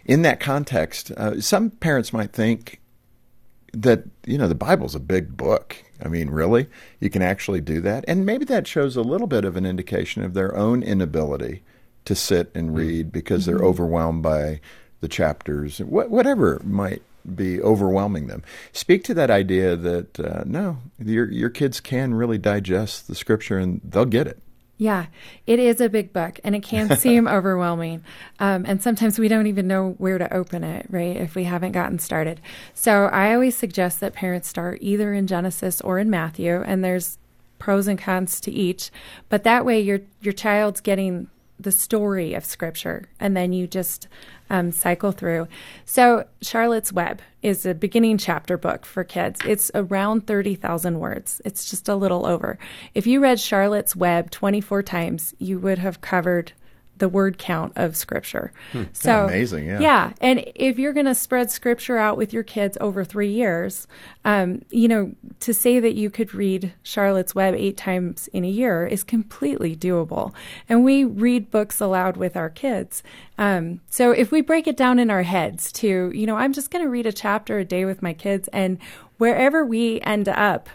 In 0.05 0.21
that 0.21 0.39
context, 0.39 1.11
uh, 1.11 1.41
some 1.41 1.69
parents 1.69 2.13
might 2.13 2.31
think 2.31 2.79
that 3.73 4.03
you 4.25 4.37
know 4.37 4.47
the 4.47 4.55
Bible's 4.55 4.95
a 4.95 4.99
big 4.99 5.35
book. 5.35 5.75
I 6.03 6.07
mean, 6.07 6.29
really, 6.29 6.67
you 6.99 7.09
can 7.09 7.21
actually 7.21 7.61
do 7.61 7.81
that, 7.81 8.05
and 8.07 8.25
maybe 8.25 8.45
that 8.45 8.67
shows 8.67 8.95
a 8.95 9.01
little 9.01 9.27
bit 9.27 9.45
of 9.45 9.55
an 9.55 9.65
indication 9.65 10.23
of 10.23 10.33
their 10.33 10.55
own 10.55 10.81
inability 10.81 11.63
to 12.05 12.15
sit 12.15 12.51
and 12.55 12.69
mm-hmm. 12.69 12.77
read 12.77 13.11
because 13.11 13.45
they're 13.45 13.57
mm-hmm. 13.57 13.65
overwhelmed 13.65 14.23
by 14.23 14.59
the 15.01 15.07
chapters, 15.07 15.79
whatever 15.79 16.61
might 16.63 17.01
be 17.35 17.61
overwhelming 17.61 18.27
them. 18.27 18.43
Speak 18.73 19.03
to 19.05 19.13
that 19.13 19.29
idea 19.29 19.75
that 19.75 20.19
uh, 20.19 20.43
no, 20.45 20.77
your 20.99 21.29
your 21.31 21.49
kids 21.49 21.79
can 21.79 22.13
really 22.13 22.37
digest 22.37 23.07
the 23.07 23.15
scripture 23.15 23.57
and 23.57 23.81
they'll 23.83 24.05
get 24.05 24.27
it. 24.27 24.39
Yeah, 24.77 25.05
it 25.45 25.59
is 25.59 25.79
a 25.79 25.89
big 25.89 26.11
book 26.11 26.39
and 26.43 26.55
it 26.55 26.63
can 26.63 26.95
seem 26.97 27.27
overwhelming. 27.27 28.03
Um, 28.39 28.65
and 28.67 28.81
sometimes 28.81 29.19
we 29.19 29.27
don't 29.27 29.45
even 29.45 29.67
know 29.67 29.91
where 29.99 30.17
to 30.17 30.33
open 30.33 30.63
it, 30.63 30.87
right, 30.89 31.15
if 31.15 31.35
we 31.35 31.43
haven't 31.43 31.73
gotten 31.73 31.99
started. 31.99 32.41
So 32.73 33.05
I 33.05 33.35
always 33.35 33.55
suggest 33.55 33.99
that 33.99 34.13
parents 34.13 34.47
start 34.47 34.79
either 34.81 35.13
in 35.13 35.27
Genesis 35.27 35.81
or 35.81 35.99
in 35.99 36.09
Matthew, 36.09 36.63
and 36.65 36.83
there's 36.83 37.19
pros 37.59 37.87
and 37.87 37.99
cons 37.99 38.41
to 38.41 38.51
each. 38.51 38.89
But 39.29 39.43
that 39.43 39.65
way 39.65 39.79
your 39.79 39.99
your 40.19 40.33
child's 40.33 40.81
getting 40.81 41.29
the 41.61 41.71
story 41.71 42.33
of 42.33 42.45
Scripture, 42.45 43.05
and 43.19 43.35
then 43.35 43.53
you 43.53 43.67
just 43.67 44.07
um, 44.49 44.71
cycle 44.71 45.11
through. 45.11 45.47
So, 45.85 46.25
Charlotte's 46.41 46.91
Web 46.91 47.21
is 47.41 47.65
a 47.65 47.73
beginning 47.73 48.17
chapter 48.17 48.57
book 48.57 48.85
for 48.85 49.03
kids. 49.03 49.39
It's 49.45 49.71
around 49.73 50.27
30,000 50.27 50.99
words. 50.99 51.41
It's 51.45 51.69
just 51.69 51.87
a 51.87 51.95
little 51.95 52.25
over. 52.25 52.59
If 52.93 53.07
you 53.07 53.21
read 53.21 53.39
Charlotte's 53.39 53.95
Web 53.95 54.31
24 54.31 54.83
times, 54.83 55.33
you 55.39 55.59
would 55.59 55.79
have 55.79 56.01
covered 56.01 56.53
the 57.01 57.09
word 57.09 57.39
count 57.39 57.73
of 57.75 57.97
scripture. 57.97 58.53
So 58.93 59.25
amazing, 59.25 59.65
yeah. 59.65 59.79
Yeah. 59.79 60.13
And 60.21 60.45
if 60.53 60.77
you're 60.77 60.93
going 60.93 61.07
to 61.07 61.15
spread 61.15 61.49
scripture 61.49 61.97
out 61.97 62.15
with 62.15 62.31
your 62.31 62.43
kids 62.43 62.77
over 62.79 63.03
three 63.03 63.33
years, 63.33 63.87
um, 64.23 64.61
you 64.69 64.87
know, 64.87 65.11
to 65.39 65.51
say 65.51 65.79
that 65.79 65.95
you 65.95 66.11
could 66.11 66.35
read 66.35 66.71
Charlotte's 66.83 67.33
Web 67.33 67.55
eight 67.55 67.75
times 67.75 68.29
in 68.33 68.45
a 68.45 68.47
year 68.47 68.85
is 68.85 69.03
completely 69.03 69.75
doable. 69.75 70.31
And 70.69 70.85
we 70.85 71.03
read 71.03 71.49
books 71.49 71.81
aloud 71.81 72.17
with 72.17 72.37
our 72.37 72.51
kids. 72.51 73.01
Um, 73.39 73.81
so 73.89 74.11
if 74.11 74.31
we 74.31 74.41
break 74.41 74.67
it 74.67 74.77
down 74.77 74.99
in 74.99 75.09
our 75.09 75.23
heads 75.23 75.71
to, 75.73 76.11
you 76.13 76.27
know, 76.27 76.37
I'm 76.37 76.53
just 76.53 76.69
going 76.69 76.85
to 76.85 76.89
read 76.89 77.07
a 77.07 77.11
chapter 77.11 77.57
a 77.57 77.65
day 77.65 77.83
with 77.83 78.03
my 78.03 78.13
kids, 78.13 78.47
and 78.53 78.77
wherever 79.17 79.65
we 79.65 79.99
end 80.01 80.29
up, 80.29 80.69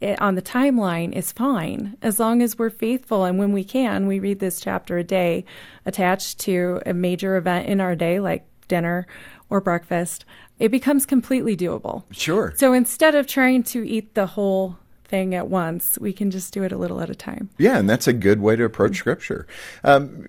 it, 0.00 0.20
on 0.20 0.34
the 0.34 0.42
timeline 0.42 1.12
is 1.12 1.32
fine 1.32 1.96
as 2.02 2.18
long 2.20 2.42
as 2.42 2.58
we're 2.58 2.70
faithful 2.70 3.24
and 3.24 3.38
when 3.38 3.52
we 3.52 3.64
can 3.64 4.06
we 4.06 4.18
read 4.18 4.38
this 4.40 4.60
chapter 4.60 4.98
a 4.98 5.04
day 5.04 5.44
attached 5.86 6.38
to 6.40 6.80
a 6.86 6.92
major 6.92 7.36
event 7.36 7.66
in 7.68 7.80
our 7.80 7.94
day 7.94 8.18
like 8.20 8.44
dinner 8.68 9.06
or 9.50 9.60
breakfast 9.60 10.24
it 10.58 10.70
becomes 10.70 11.04
completely 11.06 11.56
doable 11.56 12.04
Sure. 12.10 12.52
so 12.56 12.72
instead 12.72 13.14
of 13.14 13.26
trying 13.26 13.62
to 13.62 13.86
eat 13.88 14.14
the 14.14 14.26
whole 14.26 14.78
thing 15.06 15.34
at 15.34 15.48
once 15.48 15.98
we 16.00 16.14
can 16.14 16.30
just 16.30 16.52
do 16.54 16.62
it 16.62 16.72
a 16.72 16.78
little 16.78 16.98
at 16.98 17.10
a 17.10 17.14
time 17.14 17.50
Yeah, 17.58 17.76
and 17.78 17.88
that's 17.88 18.08
a 18.08 18.12
good 18.14 18.40
way 18.40 18.56
to 18.56 18.64
approach 18.64 18.96
Scripture. 18.96 19.46
Um, 19.84 20.26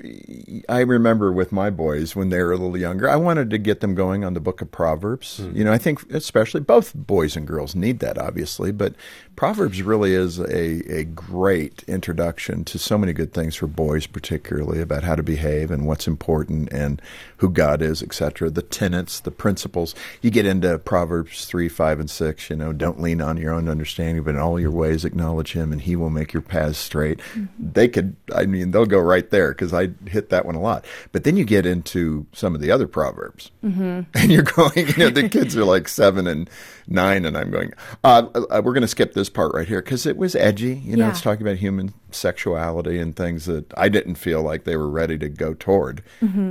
I 0.68 0.82
remember 0.82 1.32
with 1.32 1.54
my 1.54 1.70
boys 1.70 2.14
when 2.14 2.28
they 2.30 2.44
were 2.44 2.52
a 2.52 2.58
little 2.58 2.78
younger, 2.78 3.10
I 3.10 3.16
wanted 3.16 3.50
to 3.52 3.58
get 3.58 3.80
them 3.80 3.96
going 3.96 4.26
on 4.26 4.34
the 4.34 4.42
Book 4.42 4.62
of 4.62 4.70
Proverbs. 4.72 5.40
You 5.54 5.64
know, 5.64 5.72
I 5.72 5.78
think 5.78 6.04
especially 6.12 6.60
both 6.60 6.94
boys 6.94 7.38
and 7.38 7.48
girls 7.48 7.74
need 7.74 8.00
that, 8.00 8.18
obviously, 8.18 8.74
but 8.74 8.96
Proverbs 9.36 9.82
really 9.82 10.14
is 10.14 10.40
a, 10.40 11.00
a 11.00 11.04
great 11.04 11.84
introduction 11.88 12.64
to 12.66 12.80
so 12.80 12.98
many 12.98 13.12
good 13.12 13.34
things 13.34 13.56
for 13.56 13.68
boys, 13.68 14.08
particularly 14.08 14.82
about 14.82 15.04
how 15.04 15.16
to 15.16 15.24
behave 15.24 15.72
and 15.72 15.86
what's 15.86 16.08
important 16.08 16.72
and 16.72 17.02
who 17.38 17.50
God 17.50 17.82
is, 17.82 18.02
etc. 18.02 18.50
The 18.50 18.62
tenets, 18.62 19.20
the 19.20 19.32
principles. 19.32 19.94
You 20.22 20.32
get 20.32 20.46
into 20.46 20.80
Proverbs 20.80 21.46
three, 21.46 21.68
five, 21.68 22.00
and 22.00 22.10
six. 22.10 22.50
You 22.50 22.56
know, 22.56 22.72
don't 22.72 23.02
lean 23.02 23.20
on 23.20 23.36
your 23.36 23.54
own 23.54 23.68
understanding, 23.68 24.24
but 24.24 24.36
in 24.36 24.40
all 24.40 24.60
your 24.60 24.72
ways 24.72 25.04
acknowledge 25.04 25.52
Him, 25.52 25.74
and 25.74 25.82
He 25.82 25.98
will 25.98 26.10
make 26.10 26.32
your 26.32 26.42
paths 26.42 26.78
straight. 26.78 27.20
They 27.60 27.90
could, 27.90 28.16
I 28.34 28.46
mean, 28.46 28.72
they'll 28.72 28.86
go 28.86 29.00
right 29.00 29.30
there 29.30 29.50
because 29.50 29.74
I 29.74 29.90
hit 30.06 30.30
that 30.30 30.46
one 30.46 30.56
a 30.56 30.62
lot. 30.62 30.86
But 31.12 31.26
then 31.26 31.36
you 31.36 31.44
get 31.44 31.66
into 31.66 32.26
some 32.32 32.56
of 32.56 32.62
the 32.62 32.72
other 32.72 32.88
proverbs, 32.88 33.52
and 33.62 34.32
you're 34.32 34.44
going. 34.44 34.88
You 34.96 34.98
know, 34.98 35.10
the 35.10 35.28
kids 35.28 35.58
are 35.58 35.66
like 35.66 35.88
seven 35.90 36.26
and 36.26 36.50
nine, 36.88 37.26
and 37.26 37.38
I'm 37.38 37.52
going. 37.52 37.74
Uh, 38.04 38.28
uh, 38.34 38.62
we're 38.64 38.74
going 38.74 38.82
to 38.82 38.88
skip 38.88 39.14
this 39.14 39.25
part 39.30 39.54
right 39.54 39.68
here 39.68 39.82
because 39.82 40.06
it 40.06 40.18
was 40.18 40.36
edgy. 40.36 40.76
You 40.86 40.96
know, 40.98 41.06
Yeah. 41.06 41.12
it's 41.12 41.22
talking 41.22 41.46
about 41.46 41.58
human 41.58 41.94
sexuality 42.12 43.00
and 43.00 43.16
things 43.16 43.46
that 43.46 43.72
I 43.78 43.90
didn't 43.90 44.16
feel 44.16 44.42
like 44.42 44.64
they 44.64 44.76
were 44.78 44.90
ready 44.90 45.18
to 45.20 45.30
go 45.30 45.54
toward 45.54 46.02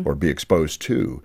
or 0.04 0.14
be 0.14 0.28
exposed 0.28 0.80
to. 0.82 1.22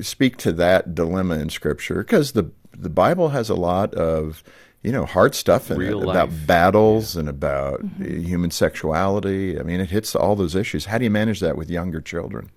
Speak 0.00 0.36
to 0.38 0.52
that 0.52 0.94
dilemma 0.94 1.38
in 1.38 1.50
Scripture 1.50 1.96
because 2.04 2.32
the 2.32 2.50
the 2.76 2.88
Bible 2.90 3.30
has 3.30 3.50
a 3.50 3.54
lot 3.54 3.92
of 3.94 4.42
you 4.82 4.92
know 4.92 5.04
hard 5.04 5.34
stuff 5.34 5.70
in 5.70 5.76
Real 5.78 6.00
it 6.00 6.04
about 6.04 6.30
life. 6.30 6.46
battles 6.46 7.16
and 7.16 7.28
about 7.28 7.80
uh, 8.00 8.04
human 8.04 8.50
sexuality. 8.50 9.58
I 9.58 9.62
mean, 9.62 9.80
it 9.80 9.90
hits 9.90 10.14
all 10.14 10.36
those 10.36 10.54
issues. 10.54 10.86
How 10.86 10.98
do 10.98 11.04
you 11.04 11.10
manage 11.10 11.40
that 11.40 11.56
with 11.56 11.68
younger 11.70 12.00
children? 12.00 12.50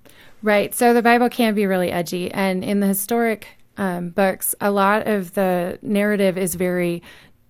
Right. 0.43 0.73
So 0.75 0.93
the 0.93 1.01
Bible 1.01 1.29
can 1.29 1.55
be 1.55 1.65
really 1.65 1.91
edgy. 1.91 2.31
And 2.31 2.63
in 2.63 2.79
the 2.79 2.87
historic 2.87 3.47
um, 3.77 4.09
books, 4.09 4.53
a 4.61 4.69
lot 4.69 5.07
of 5.07 5.33
the 5.33 5.79
narrative 5.81 6.37
is 6.37 6.53
very 6.55 7.01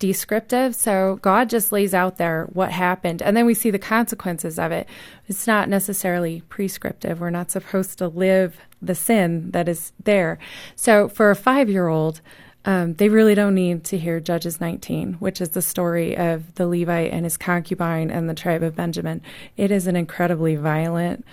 descriptive. 0.07 0.75
So 0.75 1.19
God 1.21 1.49
just 1.49 1.71
lays 1.71 1.93
out 1.93 2.17
there 2.17 2.45
what 2.53 2.71
happened. 2.71 3.21
And 3.21 3.35
then 3.35 3.45
we 3.45 3.53
see 3.53 3.71
the 3.71 3.79
consequences 3.79 4.59
of 4.59 4.71
it. 4.71 4.87
It's 5.27 5.47
not 5.47 5.69
necessarily 5.69 6.41
prescriptive. 6.49 7.19
We're 7.19 7.29
not 7.29 7.51
supposed 7.51 7.97
to 7.97 8.07
live 8.07 8.57
the 8.81 8.95
sin 8.95 9.51
that 9.51 9.67
is 9.67 9.91
there. 10.03 10.37
So 10.75 11.07
for 11.09 11.31
a 11.31 11.35
five 11.35 11.69
year 11.69 11.87
old, 11.87 12.21
um, 12.65 12.95
they 12.95 13.09
really 13.09 13.35
don't 13.35 13.53
need 13.53 13.83
to 13.85 13.97
hear 13.97 14.19
Judges 14.19 14.59
19, 14.59 15.15
which 15.15 15.39
is 15.39 15.49
the 15.49 15.61
story 15.61 16.17
of 16.17 16.55
the 16.55 16.67
Levite 16.67 17.11
and 17.11 17.23
his 17.23 17.37
concubine 17.37 18.09
and 18.09 18.27
the 18.27 18.33
tribe 18.33 18.63
of 18.63 18.75
Benjamin. 18.75 19.21
It 19.55 19.69
is 19.69 19.85
an 19.85 19.95
incredibly 19.95 20.55
violent, 20.55 21.25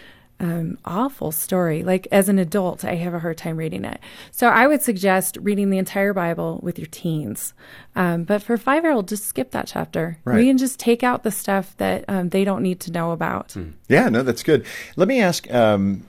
um, 0.42 0.76
awful 0.84 1.30
story. 1.30 1.84
Like 1.84 2.08
as 2.10 2.28
an 2.28 2.38
adult, 2.38 2.84
I 2.84 2.96
have 2.96 3.14
a 3.14 3.20
hard 3.20 3.38
time 3.38 3.56
reading 3.56 3.84
it. 3.84 4.00
So 4.32 4.48
I 4.48 4.66
would 4.66 4.82
suggest 4.82 5.38
reading 5.40 5.70
the 5.70 5.78
entire 5.78 6.12
Bible 6.12 6.58
with 6.62 6.78
your 6.78 6.88
teens. 6.88 7.54
Um, 7.94 8.24
but 8.24 8.42
for 8.42 8.58
five 8.58 8.82
year 8.82 8.92
old, 8.92 9.08
just 9.08 9.24
skip 9.24 9.52
that 9.52 9.68
chapter. 9.68 10.18
Right. 10.24 10.38
We 10.38 10.46
can 10.46 10.58
just 10.58 10.80
take 10.80 11.04
out 11.04 11.22
the 11.22 11.30
stuff 11.30 11.76
that 11.76 12.04
um, 12.08 12.30
they 12.30 12.44
don't 12.44 12.62
need 12.62 12.80
to 12.80 12.92
know 12.92 13.12
about. 13.12 13.56
Yeah, 13.88 14.08
no, 14.08 14.22
that's 14.24 14.42
good. 14.42 14.66
Let 14.96 15.06
me 15.06 15.20
ask 15.20 15.50
um, 15.52 16.04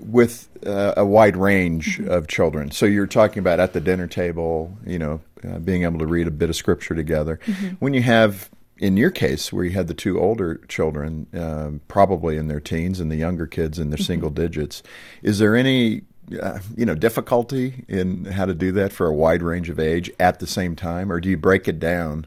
with 0.00 0.48
uh, 0.66 0.92
a 0.96 1.06
wide 1.06 1.36
range 1.36 1.98
of 2.00 2.28
children. 2.28 2.70
So 2.70 2.84
you're 2.84 3.06
talking 3.06 3.38
about 3.38 3.58
at 3.58 3.72
the 3.72 3.80
dinner 3.80 4.06
table, 4.06 4.76
you 4.86 4.98
know, 4.98 5.20
uh, 5.48 5.58
being 5.60 5.84
able 5.84 6.00
to 6.00 6.06
read 6.06 6.26
a 6.26 6.32
bit 6.32 6.50
of 6.50 6.56
scripture 6.56 6.94
together. 6.94 7.40
When 7.78 7.94
you 7.94 8.02
have, 8.02 8.50
in 8.78 8.96
your 8.96 9.10
case, 9.10 9.52
where 9.52 9.64
you 9.64 9.72
had 9.72 9.88
the 9.88 9.94
two 9.94 10.20
older 10.20 10.56
children, 10.68 11.26
um, 11.34 11.80
probably 11.88 12.36
in 12.36 12.48
their 12.48 12.60
teens, 12.60 13.00
and 13.00 13.10
the 13.10 13.16
younger 13.16 13.46
kids 13.46 13.78
in 13.78 13.90
their 13.90 13.98
single 13.98 14.30
digits, 14.30 14.82
is 15.22 15.38
there 15.38 15.56
any 15.56 16.02
uh, 16.40 16.58
you 16.76 16.84
know 16.84 16.94
difficulty 16.94 17.84
in 17.88 18.26
how 18.26 18.44
to 18.44 18.54
do 18.54 18.70
that 18.72 18.92
for 18.92 19.06
a 19.06 19.14
wide 19.14 19.42
range 19.42 19.68
of 19.70 19.78
age 19.78 20.10
at 20.20 20.38
the 20.38 20.46
same 20.46 20.76
time, 20.76 21.10
or 21.10 21.20
do 21.20 21.28
you 21.28 21.36
break 21.36 21.66
it 21.66 21.80
down 21.80 22.26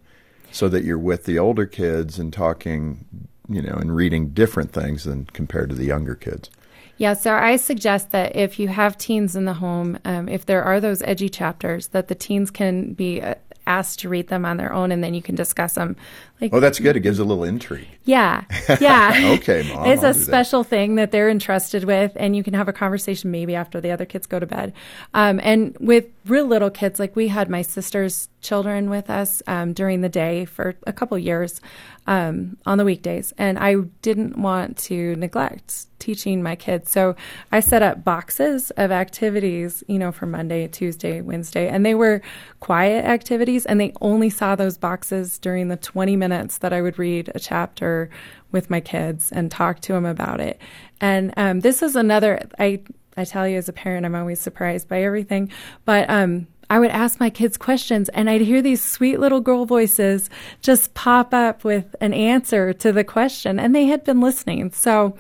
so 0.51 0.67
that 0.67 0.83
you're 0.83 0.97
with 0.97 1.25
the 1.25 1.39
older 1.39 1.65
kids 1.65 2.19
and 2.19 2.33
talking, 2.33 3.05
you 3.47 3.61
know, 3.61 3.73
and 3.73 3.95
reading 3.95 4.29
different 4.29 4.73
things 4.73 5.05
than 5.05 5.25
compared 5.25 5.69
to 5.69 5.75
the 5.75 5.85
younger 5.85 6.15
kids? 6.15 6.49
Yeah, 6.97 7.13
so 7.13 7.33
I 7.33 7.55
suggest 7.55 8.11
that 8.11 8.35
if 8.35 8.59
you 8.59 8.67
have 8.67 8.97
teens 8.97 9.35
in 9.35 9.45
the 9.45 9.55
home, 9.55 9.97
um, 10.05 10.29
if 10.29 10.45
there 10.45 10.63
are 10.63 10.79
those 10.79 11.01
edgy 11.01 11.29
chapters, 11.29 11.87
that 11.87 12.09
the 12.09 12.15
teens 12.15 12.51
can 12.51 12.93
be 12.93 13.21
uh, 13.21 13.35
asked 13.67 13.99
to 13.99 14.09
read 14.09 14.27
them 14.27 14.45
on 14.45 14.57
their 14.57 14.73
own, 14.73 14.91
and 14.91 15.03
then 15.03 15.13
you 15.13 15.21
can 15.21 15.35
discuss 15.35 15.73
them. 15.75 15.95
Like, 16.39 16.53
Oh, 16.53 16.59
that's 16.59 16.79
good. 16.79 16.95
It 16.97 17.01
gives 17.01 17.19
a 17.19 17.23
little 17.23 17.43
intrigue. 17.43 17.87
yeah, 18.03 18.45
yeah. 18.81 19.35
Okay, 19.37 19.61
Mom, 19.71 19.85
It's 19.85 20.03
I'll 20.03 20.09
a 20.09 20.13
do 20.13 20.19
that. 20.19 20.25
special 20.25 20.63
thing 20.63 20.95
that 20.95 21.11
they're 21.11 21.29
entrusted 21.29 21.83
with, 21.83 22.11
and 22.15 22.35
you 22.35 22.43
can 22.43 22.53
have 22.55 22.67
a 22.67 22.73
conversation 22.73 23.29
maybe 23.31 23.55
after 23.55 23.79
the 23.79 23.91
other 23.91 24.05
kids 24.05 24.25
go 24.27 24.39
to 24.39 24.45
bed. 24.47 24.73
Um, 25.13 25.39
and 25.43 25.77
with 25.79 26.05
real 26.25 26.45
little 26.45 26.71
kids, 26.71 26.99
like 26.99 27.15
we 27.15 27.27
had 27.27 27.49
my 27.49 27.61
sister's 27.61 28.27
children 28.41 28.89
with 28.89 29.09
us 29.09 29.43
um, 29.47 29.73
during 29.73 30.01
the 30.01 30.09
day 30.09 30.45
for 30.45 30.75
a 30.87 30.93
couple 30.93 31.17
years 31.19 31.61
um, 32.07 32.57
on 32.65 32.77
the 32.77 32.85
weekdays, 32.85 33.33
and 33.37 33.59
I 33.59 33.75
didn't 34.01 34.37
want 34.37 34.77
to 34.79 35.15
neglect 35.15 35.85
teaching 35.99 36.41
my 36.41 36.55
kids. 36.55 36.91
So 36.91 37.15
I 37.51 37.59
set 37.59 37.83
up 37.83 38.03
boxes 38.03 38.71
of 38.71 38.91
activities, 38.91 39.83
you 39.87 39.99
know, 39.99 40.11
for 40.11 40.25
Monday, 40.25 40.67
Tuesday, 40.67 41.21
Wednesday, 41.21 41.67
and 41.67 41.85
they 41.85 41.93
were 41.93 42.21
quiet 42.59 43.05
activities, 43.05 43.65
and 43.65 43.79
they 43.79 43.93
only 44.01 44.29
saw 44.29 44.55
those 44.55 44.77
boxes 44.77 45.37
during 45.37 45.67
the 45.67 45.77
20 45.77 46.15
minutes 46.15 46.57
that 46.59 46.73
I 46.73 46.81
would 46.81 46.97
read 46.97 47.31
a 47.35 47.39
chapter 47.39 48.09
with 48.51 48.69
my 48.69 48.79
kids 48.79 49.31
and 49.31 49.51
talk 49.51 49.79
to 49.81 49.93
them 49.93 50.05
about 50.05 50.41
it. 50.41 50.59
And 50.99 51.33
um, 51.37 51.59
this 51.61 51.81
is 51.81 51.95
another, 51.95 52.41
I, 52.59 52.81
I 53.15 53.25
tell 53.25 53.47
you 53.47 53.57
as 53.57 53.69
a 53.69 53.73
parent, 53.73 54.05
I'm 54.05 54.15
always 54.15 54.41
surprised 54.41 54.87
by 54.87 55.03
everything, 55.03 55.51
but 55.85 56.09
um, 56.09 56.47
I 56.71 56.79
would 56.79 56.91
ask 56.91 57.19
my 57.19 57.29
kids 57.29 57.57
questions 57.57 58.07
and 58.09 58.29
I'd 58.29 58.39
hear 58.39 58.61
these 58.61 58.81
sweet 58.81 59.19
little 59.19 59.41
girl 59.41 59.65
voices 59.65 60.29
just 60.61 60.93
pop 60.93 61.33
up 61.33 61.65
with 61.65 61.97
an 61.99 62.13
answer 62.13 62.71
to 62.71 62.93
the 62.93 63.03
question, 63.03 63.59
and 63.59 63.75
they 63.75 63.87
had 63.87 64.05
been 64.05 64.21
listening. 64.21 64.71
So, 64.71 65.17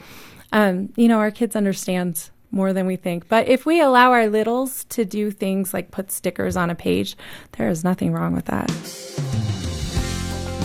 um, 0.53 0.93
you 0.95 1.09
know, 1.09 1.19
our 1.19 1.29
kids 1.29 1.57
understand 1.57 2.29
more 2.51 2.71
than 2.71 2.85
we 2.87 2.95
think. 2.95 3.27
But 3.27 3.49
if 3.49 3.65
we 3.65 3.81
allow 3.81 4.13
our 4.13 4.29
littles 4.29 4.85
to 4.85 5.03
do 5.03 5.29
things 5.29 5.73
like 5.73 5.91
put 5.91 6.09
stickers 6.09 6.55
on 6.55 6.69
a 6.69 6.75
page, 6.75 7.17
there 7.57 7.67
is 7.67 7.83
nothing 7.83 8.13
wrong 8.13 8.33
with 8.33 8.45
that. 8.45 8.69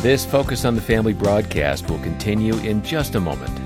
This 0.03 0.25
Focus 0.25 0.65
on 0.65 0.77
the 0.77 0.81
Family 0.81 1.15
broadcast 1.15 1.91
will 1.91 1.99
continue 1.99 2.55
in 2.59 2.85
just 2.85 3.17
a 3.17 3.21
moment. 3.21 3.66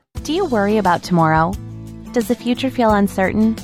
Do 0.23 0.33
you 0.33 0.45
worry 0.45 0.77
about 0.77 1.01
tomorrow? 1.01 1.51
Does 2.11 2.27
the 2.27 2.35
future 2.35 2.69
feel 2.69 2.91
uncertain? 2.91 3.57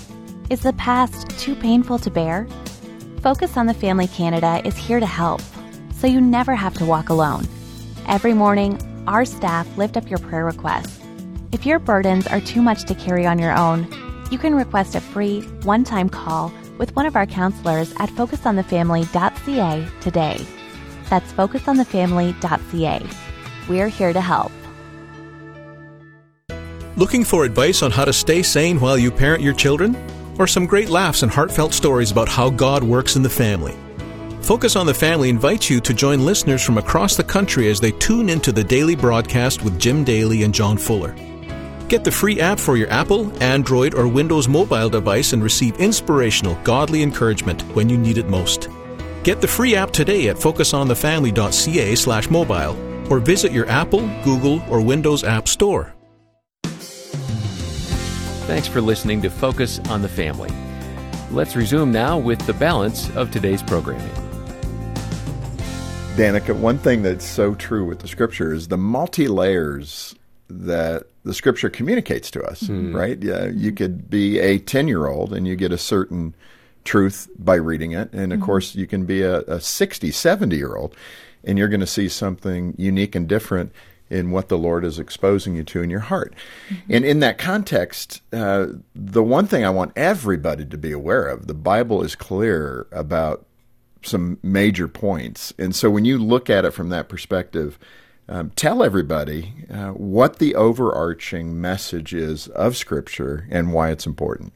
Is 0.49 0.63
the 0.63 0.73
past 0.73 1.29
too 1.39 1.55
painful 1.55 1.99
to 1.99 2.09
bear? 2.09 2.47
Focus 3.21 3.57
on 3.57 3.67
the 3.67 3.75
Family 3.75 4.07
Canada 4.07 4.59
is 4.65 4.75
here 4.75 4.99
to 4.99 5.05
help, 5.05 5.39
so 5.93 6.07
you 6.07 6.19
never 6.19 6.55
have 6.55 6.73
to 6.75 6.85
walk 6.85 7.09
alone. 7.09 7.47
Every 8.07 8.33
morning, 8.33 8.81
our 9.07 9.23
staff 9.23 9.67
lift 9.77 9.97
up 9.97 10.09
your 10.09 10.17
prayer 10.17 10.45
requests. 10.45 10.99
If 11.51 11.63
your 11.63 11.77
burdens 11.77 12.25
are 12.25 12.41
too 12.41 12.63
much 12.63 12.85
to 12.85 12.95
carry 12.95 13.27
on 13.27 13.37
your 13.37 13.55
own, 13.55 13.87
you 14.31 14.39
can 14.39 14.55
request 14.55 14.95
a 14.95 14.99
free 14.99 15.41
one 15.61 15.83
time 15.83 16.09
call 16.09 16.51
with 16.79 16.95
one 16.95 17.05
of 17.05 17.15
our 17.15 17.27
counselors 17.27 17.93
at 17.99 18.09
focusonthefamily.ca 18.09 19.87
today. 20.01 20.43
That's 21.07 21.31
focusonthefamily.ca. 21.33 23.09
We're 23.69 23.89
here 23.89 24.13
to 24.13 24.21
help. 24.21 24.51
Looking 26.97 27.23
for 27.23 27.45
advice 27.45 27.83
on 27.83 27.91
how 27.91 28.05
to 28.05 28.11
stay 28.11 28.41
sane 28.41 28.79
while 28.79 28.97
you 28.97 29.11
parent 29.11 29.43
your 29.43 29.53
children? 29.53 29.95
Or 30.39 30.47
some 30.47 30.65
great 30.65 30.89
laughs 30.89 31.21
and 31.21 31.31
heartfelt 31.31 31.71
stories 31.75 32.09
about 32.09 32.27
how 32.27 32.49
God 32.49 32.83
works 32.83 33.15
in 33.15 33.21
the 33.21 33.29
family? 33.29 33.77
Focus 34.41 34.75
on 34.75 34.87
the 34.87 34.95
Family 34.95 35.29
invites 35.29 35.69
you 35.69 35.79
to 35.79 35.93
join 35.93 36.25
listeners 36.25 36.63
from 36.63 36.79
across 36.79 37.15
the 37.15 37.23
country 37.23 37.69
as 37.69 37.79
they 37.79 37.91
tune 37.91 38.29
into 38.29 38.51
the 38.51 38.63
daily 38.63 38.95
broadcast 38.95 39.63
with 39.63 39.79
Jim 39.79 40.03
Daly 40.03 40.41
and 40.41 40.51
John 40.51 40.75
Fuller. 40.75 41.15
Get 41.87 42.03
the 42.03 42.09
free 42.09 42.41
app 42.41 42.59
for 42.59 42.77
your 42.77 42.89
Apple, 42.89 43.31
Android, 43.43 43.93
or 43.93 44.07
Windows 44.07 44.47
mobile 44.47 44.89
device 44.89 45.33
and 45.33 45.43
receive 45.43 45.77
inspirational, 45.77 46.55
godly 46.63 47.03
encouragement 47.03 47.61
when 47.75 47.89
you 47.89 47.97
need 47.99 48.17
it 48.17 48.27
most. 48.27 48.69
Get 49.21 49.39
the 49.39 49.47
free 49.47 49.75
app 49.75 49.91
today 49.91 50.29
at 50.29 50.37
focusonthefamily.ca 50.37 51.93
slash 51.93 52.29
mobile 52.31 53.13
or 53.13 53.19
visit 53.19 53.51
your 53.51 53.69
Apple, 53.69 54.09
Google, 54.23 54.63
or 54.67 54.81
Windows 54.81 55.23
App 55.23 55.47
Store. 55.47 55.93
Thanks 58.47 58.65
for 58.65 58.79
listening 58.79 59.21
to 59.23 59.29
Focus 59.29 59.79
on 59.89 60.01
the 60.01 60.07
Family. 60.07 60.49
Let's 61.31 61.53
resume 61.53 61.91
now 61.91 62.17
with 62.17 62.39
the 62.47 62.53
balance 62.53 63.13
of 63.17 63.29
today's 63.29 63.61
programming. 63.61 64.07
Danica, 66.15 66.57
one 66.57 66.77
thing 66.77 67.01
that's 67.01 67.25
so 67.25 67.55
true 67.55 67.83
with 67.83 67.99
the 67.99 68.07
scripture 68.07 68.53
is 68.53 68.69
the 68.69 68.77
multi 68.77 69.27
layers 69.27 70.15
that 70.47 71.07
the 71.25 71.33
scripture 71.33 71.69
communicates 71.69 72.31
to 72.31 72.41
us, 72.41 72.63
mm. 72.63 72.95
right? 72.95 73.21
Yeah, 73.21 73.47
you 73.47 73.73
could 73.73 74.09
be 74.09 74.39
a 74.39 74.59
10 74.59 74.87
year 74.87 75.07
old 75.07 75.33
and 75.33 75.45
you 75.45 75.57
get 75.57 75.73
a 75.73 75.77
certain 75.77 76.33
truth 76.85 77.29
by 77.37 77.55
reading 77.55 77.91
it. 77.91 78.13
And 78.13 78.31
of 78.31 78.39
mm-hmm. 78.39 78.45
course, 78.45 78.75
you 78.75 78.87
can 78.87 79.05
be 79.05 79.23
a, 79.23 79.41
a 79.41 79.59
60, 79.59 80.09
70 80.09 80.55
year 80.55 80.77
old 80.77 80.95
and 81.43 81.57
you're 81.57 81.67
going 81.67 81.81
to 81.81 81.85
see 81.85 82.07
something 82.07 82.75
unique 82.77 83.13
and 83.13 83.27
different 83.27 83.73
in 84.09 84.31
what 84.31 84.49
the 84.49 84.57
Lord 84.57 84.85
is 84.85 84.99
exposing 84.99 85.55
you 85.55 85.63
to 85.65 85.81
in 85.81 85.89
your 85.89 86.01
heart. 86.01 86.33
Mm-hmm. 86.69 86.93
And 86.93 87.05
in 87.05 87.19
that 87.19 87.37
context, 87.37 88.21
uh, 88.33 88.67
the 88.95 89.23
one 89.23 89.47
thing 89.47 89.65
I 89.65 89.69
want 89.69 89.93
everybody 89.95 90.65
to 90.65 90.77
be 90.77 90.91
aware 90.91 91.27
of 91.27 91.47
the 91.47 91.53
Bible 91.53 92.03
is 92.03 92.15
clear 92.15 92.87
about 92.91 93.45
some 94.03 94.39
major 94.41 94.87
points. 94.87 95.53
And 95.57 95.75
so 95.75 95.89
when 95.89 96.05
you 96.05 96.17
look 96.17 96.49
at 96.49 96.65
it 96.65 96.71
from 96.71 96.89
that 96.89 97.09
perspective, 97.09 97.77
um, 98.29 98.51
tell 98.55 98.83
everybody 98.83 99.53
uh, 99.71 99.89
what 99.89 100.39
the 100.39 100.55
overarching 100.55 101.59
message 101.59 102.13
is 102.13 102.47
of 102.49 102.75
Scripture 102.75 103.47
and 103.49 103.73
why 103.73 103.89
it's 103.89 104.05
important. 104.05 104.53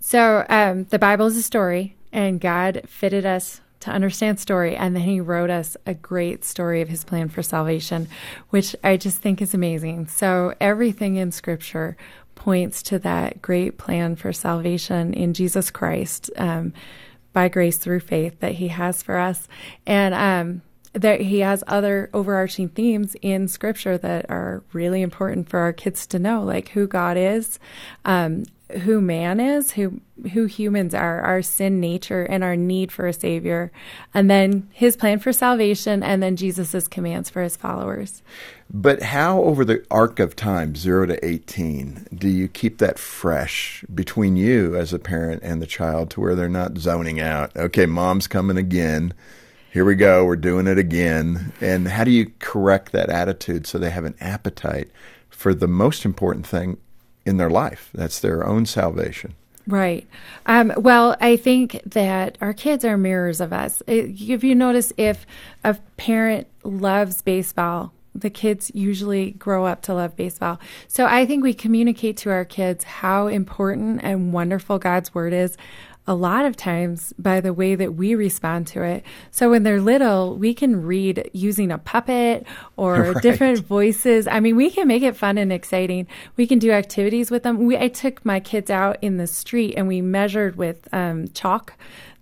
So, 0.00 0.46
um, 0.48 0.84
the 0.84 0.98
Bible 0.98 1.26
is 1.26 1.36
a 1.36 1.42
story, 1.42 1.96
and 2.12 2.40
God 2.40 2.82
fitted 2.86 3.26
us 3.26 3.60
to 3.80 3.90
understand 3.90 4.40
story, 4.40 4.76
and 4.76 4.94
then 4.94 5.02
He 5.02 5.20
wrote 5.20 5.50
us 5.50 5.76
a 5.86 5.94
great 5.94 6.44
story 6.44 6.80
of 6.80 6.88
His 6.88 7.04
plan 7.04 7.28
for 7.28 7.42
salvation, 7.42 8.08
which 8.50 8.74
I 8.82 8.96
just 8.96 9.18
think 9.18 9.40
is 9.42 9.54
amazing. 9.54 10.08
So, 10.08 10.54
everything 10.60 11.16
in 11.16 11.32
Scripture 11.32 11.96
points 12.34 12.82
to 12.84 12.98
that 13.00 13.42
great 13.42 13.78
plan 13.78 14.16
for 14.16 14.32
salvation 14.32 15.14
in 15.14 15.34
Jesus 15.34 15.70
Christ. 15.70 16.30
Um, 16.36 16.72
by 17.36 17.48
grace 17.48 17.76
through 17.76 18.00
faith 18.00 18.40
that 18.40 18.52
he 18.52 18.68
has 18.68 19.02
for 19.02 19.18
us. 19.18 19.46
And 19.86 20.14
um, 20.14 20.62
that 20.94 21.20
he 21.20 21.40
has 21.40 21.62
other 21.66 22.08
overarching 22.14 22.70
themes 22.70 23.14
in 23.20 23.46
scripture 23.46 23.98
that 23.98 24.24
are 24.30 24.62
really 24.72 25.02
important 25.02 25.50
for 25.50 25.58
our 25.58 25.74
kids 25.74 26.06
to 26.06 26.18
know, 26.18 26.42
like 26.42 26.70
who 26.70 26.86
God 26.86 27.18
is, 27.18 27.58
um, 28.06 28.44
who 28.82 29.00
man 29.00 29.40
is, 29.40 29.72
who 29.72 30.00
who 30.32 30.46
humans 30.46 30.94
are, 30.94 31.20
our 31.20 31.42
sin 31.42 31.78
nature 31.78 32.22
and 32.24 32.42
our 32.42 32.56
need 32.56 32.90
for 32.90 33.06
a 33.06 33.12
savior, 33.12 33.70
and 34.14 34.30
then 34.30 34.68
his 34.72 34.96
plan 34.96 35.18
for 35.18 35.32
salvation, 35.32 36.02
and 36.02 36.22
then 36.22 36.36
Jesus's 36.36 36.88
commands 36.88 37.30
for 37.30 37.42
his 37.42 37.56
followers. 37.56 38.22
But 38.68 39.02
how 39.02 39.42
over 39.42 39.64
the 39.64 39.84
arc 39.90 40.18
of 40.18 40.34
time, 40.34 40.74
0 40.74 41.06
to 41.06 41.24
18, 41.24 42.08
do 42.14 42.28
you 42.28 42.48
keep 42.48 42.78
that 42.78 42.98
fresh 42.98 43.84
between 43.94 44.36
you 44.36 44.74
as 44.76 44.92
a 44.92 44.98
parent 44.98 45.42
and 45.44 45.62
the 45.62 45.66
child 45.66 46.10
to 46.10 46.20
where 46.20 46.34
they're 46.34 46.48
not 46.48 46.78
zoning 46.78 47.20
out? 47.20 47.54
Okay, 47.56 47.86
mom's 47.86 48.26
coming 48.26 48.56
again 48.56 49.14
here 49.76 49.84
we 49.84 49.94
go, 49.94 50.24
we're 50.24 50.36
doing 50.36 50.66
it 50.68 50.78
again. 50.78 51.52
And 51.60 51.86
how 51.86 52.04
do 52.04 52.10
you 52.10 52.32
correct 52.38 52.92
that 52.92 53.10
attitude 53.10 53.66
so 53.66 53.76
they 53.76 53.90
have 53.90 54.06
an 54.06 54.16
appetite 54.20 54.90
for 55.28 55.52
the 55.52 55.68
most 55.68 56.06
important 56.06 56.46
thing 56.46 56.78
in 57.26 57.36
their 57.36 57.50
life? 57.50 57.90
That's 57.92 58.20
their 58.20 58.46
own 58.46 58.64
salvation. 58.64 59.34
Right. 59.66 60.06
Um, 60.46 60.72
well, 60.76 61.16
I 61.20 61.36
think 61.36 61.82
that 61.86 62.38
our 62.40 62.54
kids 62.54 62.84
are 62.84 62.96
mirrors 62.96 63.40
of 63.40 63.52
us. 63.52 63.82
If 63.88 64.44
you 64.44 64.54
notice, 64.54 64.92
if 64.96 65.26
a 65.64 65.74
parent 65.96 66.46
loves 66.62 67.20
baseball, 67.20 67.92
the 68.14 68.30
kids 68.30 68.70
usually 68.74 69.32
grow 69.32 69.66
up 69.66 69.82
to 69.82 69.94
love 69.94 70.16
baseball. 70.16 70.58
So 70.88 71.04
I 71.04 71.26
think 71.26 71.42
we 71.42 71.52
communicate 71.52 72.16
to 72.18 72.30
our 72.30 72.44
kids 72.44 72.84
how 72.84 73.26
important 73.26 74.00
and 74.02 74.32
wonderful 74.32 74.78
God's 74.78 75.12
word 75.12 75.32
is 75.32 75.56
a 76.06 76.14
lot 76.14 76.44
of 76.44 76.56
times 76.56 77.12
by 77.18 77.40
the 77.40 77.52
way 77.52 77.74
that 77.74 77.94
we 77.94 78.14
respond 78.14 78.66
to 78.68 78.82
it. 78.82 79.04
So 79.30 79.50
when 79.50 79.62
they're 79.62 79.80
little, 79.80 80.36
we 80.36 80.54
can 80.54 80.82
read 80.82 81.30
using 81.32 81.72
a 81.72 81.78
puppet 81.78 82.46
or 82.76 83.12
right. 83.12 83.22
different 83.22 83.60
voices. 83.60 84.28
I 84.28 84.40
mean, 84.40 84.56
we 84.56 84.70
can 84.70 84.86
make 84.86 85.02
it 85.02 85.16
fun 85.16 85.38
and 85.38 85.52
exciting. 85.52 86.06
We 86.36 86.46
can 86.46 86.58
do 86.58 86.70
activities 86.70 87.30
with 87.30 87.42
them. 87.42 87.66
We, 87.66 87.76
I 87.76 87.88
took 87.88 88.24
my 88.24 88.40
kids 88.40 88.70
out 88.70 88.98
in 89.02 89.16
the 89.16 89.26
street 89.26 89.74
and 89.76 89.88
we 89.88 90.00
measured 90.00 90.56
with 90.56 90.88
um, 90.92 91.28
chalk 91.28 91.74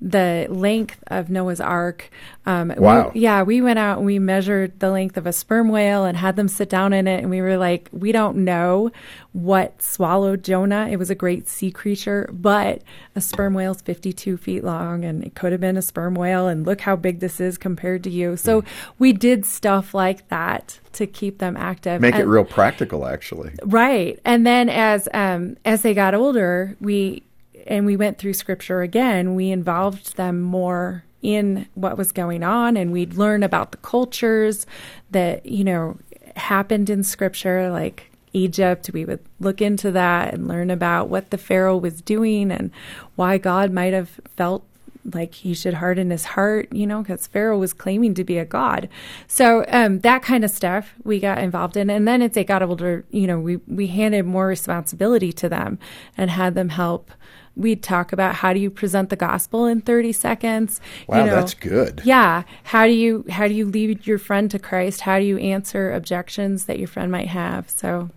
the 0.04 0.46
length 0.50 1.02
of 1.06 1.30
Noah's 1.30 1.60
Ark. 1.60 2.10
Um, 2.44 2.74
wow. 2.76 3.10
We, 3.14 3.22
yeah, 3.22 3.42
we 3.42 3.62
went 3.62 3.78
out 3.78 3.96
and 3.96 4.06
we 4.06 4.18
measured 4.18 4.78
the 4.78 4.90
length 4.90 5.16
of 5.16 5.26
a 5.26 5.32
sperm 5.32 5.70
whale 5.70 6.04
and 6.04 6.14
had 6.14 6.36
them 6.36 6.46
sit 6.46 6.68
down 6.68 6.92
in 6.92 7.08
it. 7.08 7.22
And 7.22 7.30
we 7.30 7.40
were 7.40 7.56
like, 7.56 7.88
we 7.90 8.12
don't 8.12 8.44
know 8.44 8.92
what 9.32 9.80
swallowed 9.80 10.44
Jonah. 10.44 10.88
It 10.90 10.98
was 10.98 11.08
a 11.08 11.14
great 11.14 11.48
sea 11.48 11.70
creature, 11.70 12.28
but 12.30 12.82
a 13.16 13.22
sperm 13.22 13.54
whale 13.54 13.72
is 13.72 13.80
52 13.80 14.36
feet 14.36 14.62
long 14.62 15.06
and 15.06 15.24
it 15.24 15.34
could 15.34 15.52
have 15.52 15.60
been 15.62 15.78
a 15.78 15.82
sperm 15.82 16.14
whale. 16.14 16.48
And 16.48 16.66
look 16.66 16.82
how 16.82 16.96
big 16.96 17.20
this 17.20 17.40
is 17.40 17.56
compared 17.56 18.04
to 18.04 18.10
you. 18.10 18.36
So 18.36 18.60
mm. 18.60 18.66
we 18.98 19.14
did 19.14 19.46
stuff 19.46 19.94
like 19.94 20.28
that 20.28 20.80
to 20.92 21.06
keep 21.06 21.38
them 21.38 21.56
active. 21.56 22.02
Make 22.02 22.12
and, 22.12 22.24
it 22.24 22.26
real 22.26 22.44
practical, 22.44 23.06
actually. 23.06 23.52
Right. 23.64 24.20
And 24.26 24.46
then 24.46 24.68
as 24.68 25.08
um, 25.14 25.56
as 25.64 25.80
they 25.80 25.94
got 25.94 26.14
older, 26.14 26.76
we 26.78 27.22
and 27.66 27.86
we 27.86 27.96
went 27.96 28.18
through 28.18 28.34
scripture 28.34 28.82
again, 28.82 29.34
we 29.34 29.50
involved 29.50 30.16
them 30.16 30.40
more 30.40 31.04
in 31.22 31.66
what 31.74 31.96
was 31.96 32.12
going 32.12 32.42
on 32.42 32.76
and 32.76 32.92
we'd 32.92 33.14
learn 33.14 33.42
about 33.42 33.72
the 33.72 33.78
cultures 33.78 34.66
that, 35.10 35.46
you 35.46 35.64
know, 35.64 35.96
happened 36.36 36.90
in 36.90 37.02
scripture, 37.02 37.70
like 37.70 38.10
Egypt. 38.34 38.90
We 38.92 39.04
would 39.04 39.20
look 39.40 39.62
into 39.62 39.90
that 39.92 40.34
and 40.34 40.46
learn 40.46 40.70
about 40.70 41.08
what 41.08 41.30
the 41.30 41.38
Pharaoh 41.38 41.78
was 41.78 42.02
doing 42.02 42.50
and 42.50 42.70
why 43.16 43.38
God 43.38 43.72
might 43.72 43.94
have 43.94 44.20
felt 44.36 44.66
like 45.12 45.34
he 45.34 45.54
should 45.54 45.74
harden 45.74 46.10
his 46.10 46.24
heart, 46.24 46.72
you 46.72 46.86
know, 46.86 47.02
because 47.02 47.26
Pharaoh 47.26 47.58
was 47.58 47.72
claiming 47.72 48.14
to 48.14 48.24
be 48.24 48.38
a 48.38 48.44
god. 48.44 48.88
So 49.26 49.64
um, 49.68 50.00
that 50.00 50.22
kind 50.22 50.44
of 50.44 50.50
stuff 50.50 50.94
we 51.04 51.20
got 51.20 51.38
involved 51.38 51.76
in, 51.76 51.90
and 51.90 52.08
then 52.08 52.22
as 52.22 52.32
they 52.32 52.44
got 52.44 52.62
older, 52.62 53.04
you 53.10 53.26
know, 53.26 53.38
we 53.38 53.56
we 53.66 53.88
handed 53.88 54.24
more 54.24 54.46
responsibility 54.46 55.32
to 55.34 55.48
them 55.48 55.78
and 56.16 56.30
had 56.30 56.54
them 56.54 56.70
help. 56.70 57.10
We'd 57.56 57.84
talk 57.84 58.12
about 58.12 58.36
how 58.36 58.52
do 58.52 58.58
you 58.58 58.68
present 58.68 59.10
the 59.10 59.16
gospel 59.16 59.66
in 59.66 59.80
30 59.80 60.10
seconds 60.12 60.80
wow 61.06 61.20
you 61.20 61.26
know, 61.26 61.36
that's 61.36 61.54
good. 61.54 62.02
Yeah. 62.04 62.42
How 62.64 62.86
do 62.86 62.92
you 62.92 63.24
how 63.30 63.46
do 63.46 63.54
you 63.54 63.66
lead 63.66 64.06
your 64.06 64.18
friend 64.18 64.50
to 64.50 64.58
christ? 64.58 65.02
How 65.02 65.20
do 65.20 65.24
you 65.24 65.38
answer 65.38 65.92
objections 65.92 66.64
that 66.64 66.80
your 66.80 66.88
friend 66.88 67.12
might 67.12 67.28
have? 67.28 67.70
So 67.70 68.10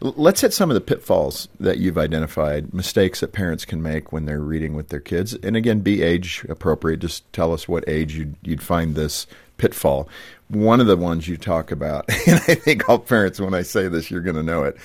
Let's 0.00 0.40
hit 0.40 0.52
some 0.52 0.70
of 0.70 0.74
the 0.74 0.80
pitfalls 0.80 1.48
that 1.60 1.78
you've 1.78 1.98
identified, 1.98 2.72
mistakes 2.72 3.20
that 3.20 3.32
parents 3.32 3.64
can 3.64 3.82
make 3.82 4.12
when 4.12 4.24
they're 4.24 4.40
reading 4.40 4.74
with 4.74 4.88
their 4.88 5.00
kids. 5.00 5.34
And 5.34 5.56
again, 5.56 5.80
be 5.80 6.02
age 6.02 6.44
appropriate. 6.48 7.00
Just 7.00 7.30
tell 7.32 7.52
us 7.52 7.68
what 7.68 7.88
age 7.88 8.14
you'd, 8.14 8.34
you'd 8.42 8.62
find 8.62 8.94
this 8.94 9.26
pitfall. 9.58 10.08
One 10.48 10.80
of 10.80 10.86
the 10.86 10.96
ones 10.96 11.28
you 11.28 11.36
talk 11.36 11.70
about, 11.70 12.08
and 12.26 12.40
I 12.48 12.54
think 12.54 12.88
all 12.88 12.98
parents, 12.98 13.40
when 13.40 13.54
I 13.54 13.62
say 13.62 13.88
this, 13.88 14.10
you're 14.10 14.20
going 14.20 14.36
to 14.36 14.42
know 14.42 14.64
it, 14.64 14.76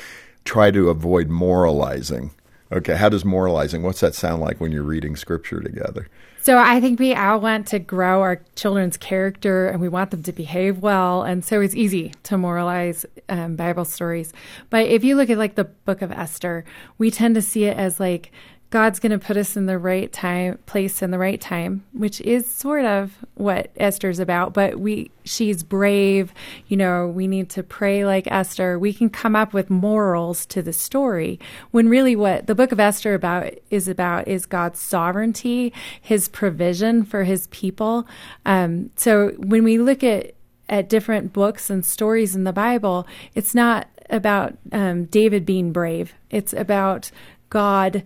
try 0.44 0.72
to 0.72 0.90
avoid 0.90 1.30
moralizing 1.30 2.32
Okay, 2.74 2.96
how 2.96 3.08
does 3.08 3.24
moralizing? 3.24 3.84
What's 3.84 4.00
that 4.00 4.16
sound 4.16 4.42
like 4.42 4.60
when 4.60 4.72
you're 4.72 4.82
reading 4.82 5.16
scripture 5.16 5.62
together? 5.62 6.08
So 6.44 6.58
I 6.58 6.82
think 6.82 7.00
we 7.00 7.16
all 7.16 7.40
want 7.40 7.68
to 7.68 7.80
grow 7.80 8.20
our 8.20 8.42
children's 8.56 8.98
character 8.98 9.70
and 9.70 9.80
we 9.80 9.88
want 9.88 10.12
them 10.12 10.24
to 10.24 10.34
behave 10.34 10.80
well, 10.80 11.24
and 11.24 11.42
so 11.42 11.62
it's 11.62 11.74
easy 11.74 12.12
to 12.24 12.38
moralize 12.38 13.06
um, 13.30 13.56
Bible 13.56 13.86
stories. 13.86 14.34
But 14.70 14.88
if 14.88 15.06
you 15.06 15.16
look 15.16 15.30
at 15.30 15.38
like 15.38 15.56
the 15.56 15.64
Book 15.64 16.02
of 16.02 16.12
Esther, 16.12 16.66
we 16.98 17.10
tend 17.10 17.36
to 17.36 17.42
see 17.42 17.64
it 17.64 17.78
as 17.78 17.98
like 17.98 18.34
God's 18.74 19.00
going 19.00 19.12
to 19.12 19.20
put 19.20 19.38
us 19.38 19.56
in 19.56 19.68
the 19.68 19.78
right 19.78 20.12
time, 20.12 20.58
place 20.66 21.04
in 21.04 21.12
the 21.12 21.20
right 21.20 21.40
time, 21.40 21.86
which 21.94 22.20
is 22.22 22.50
sort 22.50 22.86
of 22.86 23.24
what 23.36 23.70
Esther's 23.78 24.18
about. 24.18 24.52
But 24.56 24.80
we, 24.80 25.12
she's 25.24 25.62
brave. 25.62 26.34
You 26.66 26.78
know, 26.78 27.08
we 27.08 27.28
need 27.28 27.52
to 27.52 27.62
pray 27.62 28.04
like 28.04 28.26
Esther. 28.32 28.80
We 28.80 28.92
can 28.92 29.12
come 29.12 29.36
up 29.36 29.54
with 29.54 29.70
morals 29.70 30.48
to 30.48 30.64
the 30.64 30.74
story 30.74 31.40
when 31.70 31.88
really 31.88 32.16
what 32.16 32.48
the 32.48 32.56
book 32.56 32.72
of 32.72 32.80
Esther 32.80 33.14
about 33.14 33.54
is 33.70 33.88
about 33.88 34.28
is 34.28 34.48
God's 34.48 34.80
sovereignty, 34.80 35.72
His 36.02 36.28
provision 36.28 37.04
for 37.04 37.26
His 37.26 37.46
people. 37.52 38.08
Um, 38.44 38.90
so 38.96 39.34
when 39.38 39.64
we 39.64 39.78
look 39.78 40.04
at 40.04 40.34
at 40.68 40.90
different 40.90 41.32
books 41.32 41.70
and 41.70 41.86
stories 41.86 42.36
in 42.36 42.44
the 42.44 42.52
Bible, 42.52 43.06
it's 43.36 43.54
not 43.54 43.88
about 44.10 44.58
um, 44.72 45.06
David 45.06 45.46
being 45.46 45.72
brave. 45.72 46.16
It's 46.32 46.54
about 46.54 47.12
God 47.52 48.04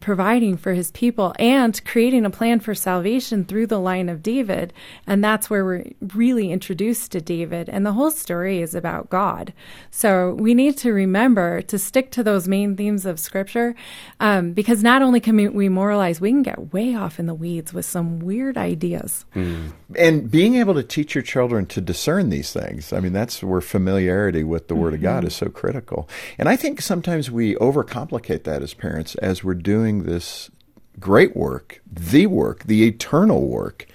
providing 0.00 0.56
for 0.56 0.72
his 0.72 0.90
people 0.92 1.34
and 1.38 1.84
creating 1.84 2.24
a 2.24 2.30
plan 2.30 2.58
for 2.58 2.74
salvation 2.74 3.44
through 3.44 3.66
the 3.66 3.78
line 3.78 4.08
of 4.08 4.22
David. 4.22 4.72
And 5.06 5.22
that's 5.22 5.50
where 5.50 5.64
we're 5.64 5.86
really 6.14 6.50
introduced 6.50 7.12
to 7.12 7.20
David. 7.20 7.68
And 7.68 7.84
the 7.84 7.92
whole 7.92 8.10
story 8.10 8.60
is 8.60 8.74
about 8.74 9.10
God. 9.10 9.52
So 9.90 10.34
we 10.34 10.54
need 10.54 10.76
to 10.78 10.92
remember 10.92 11.62
to 11.62 11.78
stick 11.78 12.10
to 12.12 12.22
those 12.22 12.48
main 12.48 12.76
themes 12.76 13.04
of 13.04 13.20
Scripture 13.20 13.74
um, 14.18 14.52
because 14.52 14.82
not 14.82 15.02
only 15.02 15.20
can 15.20 15.36
we 15.54 15.68
moralize, 15.68 16.20
we 16.20 16.30
can 16.30 16.42
get 16.42 16.72
way 16.72 16.94
off 16.94 17.18
in 17.18 17.26
the 17.26 17.34
weeds 17.34 17.72
with 17.72 17.84
some 17.84 18.20
weird 18.20 18.56
ideas. 18.56 19.24
Mm. 19.34 19.72
And 19.96 20.30
being 20.30 20.54
able 20.54 20.74
to 20.74 20.82
teach 20.82 21.14
your 21.14 21.22
children 21.22 21.66
to 21.66 21.80
discern 21.80 22.30
these 22.30 22.52
things, 22.52 22.92
I 22.92 23.00
mean, 23.00 23.12
that's 23.12 23.42
where 23.42 23.60
familiarity 23.60 24.44
with 24.44 24.68
the 24.68 24.74
Word 24.74 24.94
mm-hmm. 24.94 24.94
of 24.96 25.02
God 25.02 25.18
mm-hmm. 25.18 25.26
is 25.26 25.36
so 25.36 25.48
critical. 25.48 26.08
And 26.38 26.48
I 26.48 26.56
think 26.56 26.80
sometimes 26.80 27.30
we 27.30 27.54
overcomplicate 27.56 28.44
that 28.44 28.62
as 28.62 28.74
parents 28.74 29.14
as 29.16 29.44
we're 29.44 29.54
doing 29.54 29.89
doing 29.90 30.04
this 30.04 30.50
great 30.98 31.36
work, 31.36 31.80
the 31.90 32.26
work, 32.26 32.64
the 32.64 32.86
eternal 32.86 33.48
work, 33.48 33.86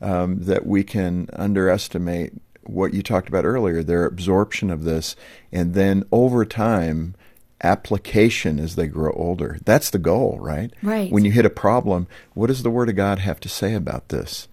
um, 0.00 0.42
that 0.44 0.66
we 0.66 0.84
can 0.84 1.28
underestimate 1.32 2.32
what 2.64 2.94
you 2.94 3.02
talked 3.02 3.28
about 3.28 3.44
earlier, 3.44 3.82
their 3.82 4.06
absorption 4.06 4.70
of 4.70 4.84
this, 4.84 5.16
and 5.50 5.74
then 5.74 6.04
over 6.12 6.44
time, 6.44 7.14
application 7.62 8.58
as 8.58 8.76
they 8.76 8.86
grow 8.86 9.12
older. 9.12 9.58
That's 9.64 9.90
the 9.90 9.98
goal, 9.98 10.38
right? 10.40 10.72
Right. 10.82 11.10
When 11.10 11.24
you 11.24 11.32
hit 11.32 11.44
a 11.44 11.50
problem, 11.50 12.06
what 12.32 12.46
does 12.46 12.62
the 12.62 12.70
Word 12.70 12.88
of 12.88 12.96
God 12.96 13.18
have 13.18 13.40
to 13.40 13.48
say 13.48 13.74
about 13.74 14.08
this? 14.08 14.48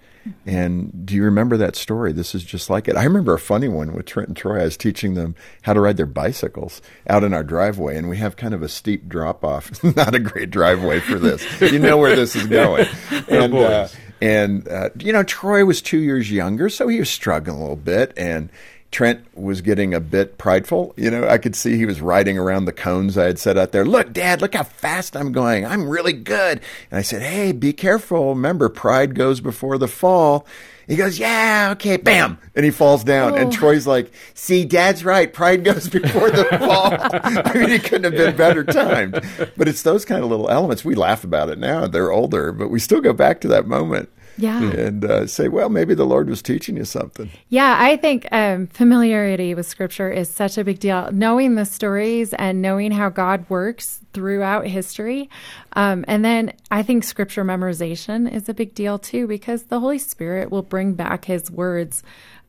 And 0.46 1.06
do 1.06 1.16
you 1.16 1.24
remember 1.24 1.58
that 1.58 1.76
story? 1.76 2.12
This 2.12 2.34
is 2.36 2.44
just 2.44 2.70
like 2.70 2.88
it. 2.88 2.96
I 2.96 3.04
remember 3.04 3.34
a 3.34 3.40
funny 3.40 3.68
one 3.68 3.94
with 3.94 4.06
Trent 4.06 4.30
and 4.30 4.38
Troy. 4.38 4.62
I 4.62 4.66
was 4.66 4.78
teaching 4.78 5.13
them 5.13 5.36
how 5.63 5.74
to 5.74 5.80
ride 5.82 5.98
their 5.98 6.06
bicycles 6.06 6.82
out 7.10 7.24
in 7.24 7.34
our 7.34 7.44
driveway, 7.44 7.98
and 7.98 8.10
we 8.10 8.18
have 8.18 8.36
kind 8.36 8.54
of 8.54 8.62
a 8.63 8.70
steep 8.70 9.08
drop 9.08 9.44
off. 9.44 9.84
Not 9.96 10.16
a 10.16 10.20
great 10.20 10.50
driveway 10.50 11.00
for 11.00 11.20
this. 11.20 11.46
you 11.62 11.80
know 11.80 11.98
where 11.98 12.16
this 12.16 12.36
is 12.36 12.48
going. 12.48 12.88
And, 13.28 13.54
oh 13.54 13.63
uh, 13.63 13.88
and 14.22 14.68
uh, 14.68 14.90
you 15.00 15.13
know, 15.13 15.24
Troy 15.24 15.63
was 15.66 15.82
two 15.82 16.00
years 16.00 16.32
younger, 16.32 16.70
so 16.70 16.88
he 16.88 17.00
was 17.00 17.10
struggling 17.10 17.58
a 17.58 17.60
little 17.60 17.76
bit. 17.76 18.13
And 18.18 18.50
Trent 18.91 19.26
was 19.36 19.62
getting 19.62 19.93
a 19.93 20.00
bit 20.00 20.38
prideful. 20.38 20.93
You 20.95 21.12
know, 21.12 21.28
I 21.28 21.38
could 21.38 21.56
see 21.56 21.76
he 21.76 21.86
was 21.86 22.00
riding 22.00 22.38
around 22.38 22.65
the 22.65 22.73
cones 22.73 23.17
I 23.17 23.26
had 23.26 23.38
set 23.38 23.58
out 23.58 23.71
there. 23.71 23.86
Look, 23.86 24.13
Dad, 24.13 24.41
look 24.41 24.56
how 24.56 24.63
fast 24.63 25.15
I'm 25.17 25.32
going. 25.32 25.65
I'm 25.65 25.89
really 25.89 26.13
good. 26.13 26.62
And 26.89 26.97
I 26.97 27.02
said, 27.02 27.21
Hey, 27.21 27.52
be 27.52 27.73
careful. 27.73 28.30
Remember, 28.30 28.69
pride 28.69 29.13
goes 29.13 29.41
before 29.41 29.78
the 29.78 29.89
fall. 29.89 30.47
He 30.88 30.95
goes, 30.95 31.19
Yeah, 31.19 31.69
okay, 31.73 31.97
bam. 31.97 32.38
And 32.56 32.63
he 32.63 32.71
falls 32.71 33.04
down. 33.04 33.34
Oh. 33.34 33.36
And 33.36 33.52
Troy's 33.52 33.86
like, 33.86 34.12
See, 34.34 34.63
Dad's 34.63 35.04
right. 35.04 35.32
Pride 35.32 35.65
goes 35.65 35.89
before 35.89 36.32
the 36.32 36.45
fall. 36.45 36.93
I 36.93 37.54
mean, 37.56 37.71
it 37.71 37.84
couldn't 37.84 38.06
have 38.06 38.13
been 38.13 38.38
better 38.38 38.63
timed. 38.63 39.21
But 39.58 39.67
it's 39.67 39.84
those 39.84 40.06
kind 40.06 40.23
of 40.23 40.30
little 40.30 40.50
elements. 40.50 40.86
We 40.86 40.95
laugh 40.95 41.26
about 41.26 41.50
it 41.50 41.60
now. 41.60 41.88
They're 41.88 42.12
older, 42.12 42.54
but 42.54 42.69
we 42.69 42.80
still 42.80 43.02
go 43.02 43.12
back 43.12 43.41
to 43.41 43.50
that 43.50 43.67
moment 43.67 44.10
yeah. 44.38 44.62
And 44.62 45.04
uh, 45.04 45.28
say, 45.28 45.47
well, 45.47 45.69
maybe 45.69 45.93
the 45.93 46.06
Lord 46.06 46.30
was 46.30 46.41
teaching 46.41 46.78
you 46.78 46.86
something. 46.86 47.30
Yeah, 47.50 47.76
I 47.80 47.97
think 47.97 48.28
um, 48.32 48.67
familiarity 48.67 49.54
with 49.54 49.67
Scripture 49.67 50.12
is 50.12 50.30
such 50.30 50.58
a 50.58 50.63
big 50.63 50.80
deal. 50.80 51.12
Knowing 51.12 51.56
the 51.56 51.65
stories 51.65 52.34
and 52.34 52.62
knowing 52.62 52.91
how 52.91 53.10
God 53.10 53.50
works 53.50 54.00
throughout 54.13 54.65
history. 54.67 55.30
Um, 55.73 56.06
and 56.08 56.23
then 56.23 56.54
I 56.71 56.84
think 56.84 57.04
Scripture 57.04 57.43
memorization 57.43 58.32
is 58.32 58.47
a 58.47 58.54
big 58.54 58.73
deal 58.73 58.97
too, 58.97 59.28
because 59.28 59.63
the 59.63 59.80
Holy 59.80 60.00
Spirit 60.00 60.52
will 60.52 60.63
bring 60.63 60.93
back 60.93 61.26
His 61.26 61.52
words 61.52 62.04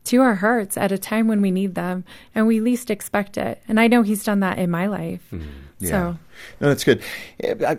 to 0.05 0.21
our 0.21 0.35
hearts 0.35 0.77
at 0.77 0.91
a 0.91 0.97
time 0.97 1.27
when 1.27 1.41
we 1.41 1.51
need 1.51 1.75
them 1.75 2.05
and 2.33 2.47
we 2.47 2.59
least 2.59 2.89
expect 2.89 3.37
it. 3.37 3.61
And 3.67 3.79
I 3.79 3.87
know 3.87 4.01
He's 4.01 4.23
done 4.23 4.39
that 4.39 4.57
in 4.57 4.71
my 4.71 4.87
life. 4.87 5.27
Mm-hmm. 5.31 5.49
Yeah. 5.79 5.89
So. 5.89 6.17
No, 6.61 6.67
that's 6.69 6.83
good. 6.83 7.01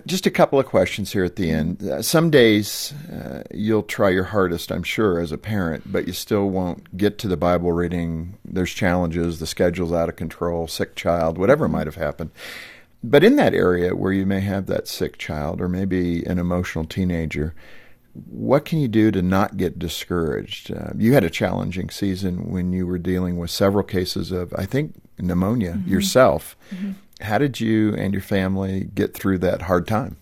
Just 0.07 0.27
a 0.27 0.31
couple 0.31 0.59
of 0.59 0.67
questions 0.67 1.13
here 1.13 1.25
at 1.25 1.37
the 1.37 1.51
end. 1.51 1.83
Uh, 1.83 2.03
some 2.03 2.31
days 2.31 2.93
uh, 3.13 3.43
you'll 3.53 3.83
try 3.83 4.11
your 4.11 4.25
hardest, 4.25 4.71
I'm 4.71 4.83
sure, 4.83 5.21
as 5.21 5.33
a 5.33 5.39
parent, 5.39 5.91
but 5.91 6.07
you 6.07 6.13
still 6.13 6.49
won't 6.49 6.97
get 6.97 7.19
to 7.19 7.29
the 7.29 7.37
Bible 7.37 7.73
reading. 7.73 8.39
There's 8.45 8.73
challenges, 8.73 9.39
the 9.39 9.47
schedule's 9.47 9.93
out 9.93 10.09
of 10.09 10.17
control, 10.17 10.67
sick 10.67 10.95
child, 10.95 11.39
whatever 11.39 11.69
might 11.69 11.87
have 11.87 11.97
happened. 11.97 12.31
But 13.03 13.25
in 13.25 13.37
that 13.37 13.55
area 13.55 13.95
where 13.95 14.13
you 14.13 14.27
may 14.27 14.41
have 14.41 14.67
that 14.67 14.87
sick 14.89 15.17
child 15.17 15.61
or 15.61 15.69
maybe 15.69 16.25
an 16.25 16.39
emotional 16.39 16.85
teenager, 16.85 17.55
what 18.13 18.65
can 18.65 18.79
you 18.81 18.89
do 18.89 19.11
to 19.11 19.23
not 19.23 19.57
get 19.57 19.79
discouraged? 19.79 20.73
Uh, 20.73 20.91
you 20.97 21.15
had 21.15 21.25
a 21.25 21.31
challenging 21.31 21.91
season 21.91 22.51
when 22.51 22.73
you 22.73 22.87
were 22.87 22.99
dealing 22.99 23.39
with 23.39 23.51
several 23.51 23.85
cases 23.85 24.33
of, 24.33 24.53
I 24.55 24.67
think, 24.67 24.95
pneumonia 25.19 25.75
mm-hmm. 25.75 25.91
yourself. 25.91 26.57
Mm-hmm. 26.75 26.93
How 27.21 27.39
did 27.39 27.61
you 27.61 27.95
and 27.95 28.13
your 28.13 28.23
family 28.23 28.89
get 28.95 29.15
through 29.15 29.39
that 29.39 29.63
hard 29.63 29.87
time? 29.87 30.17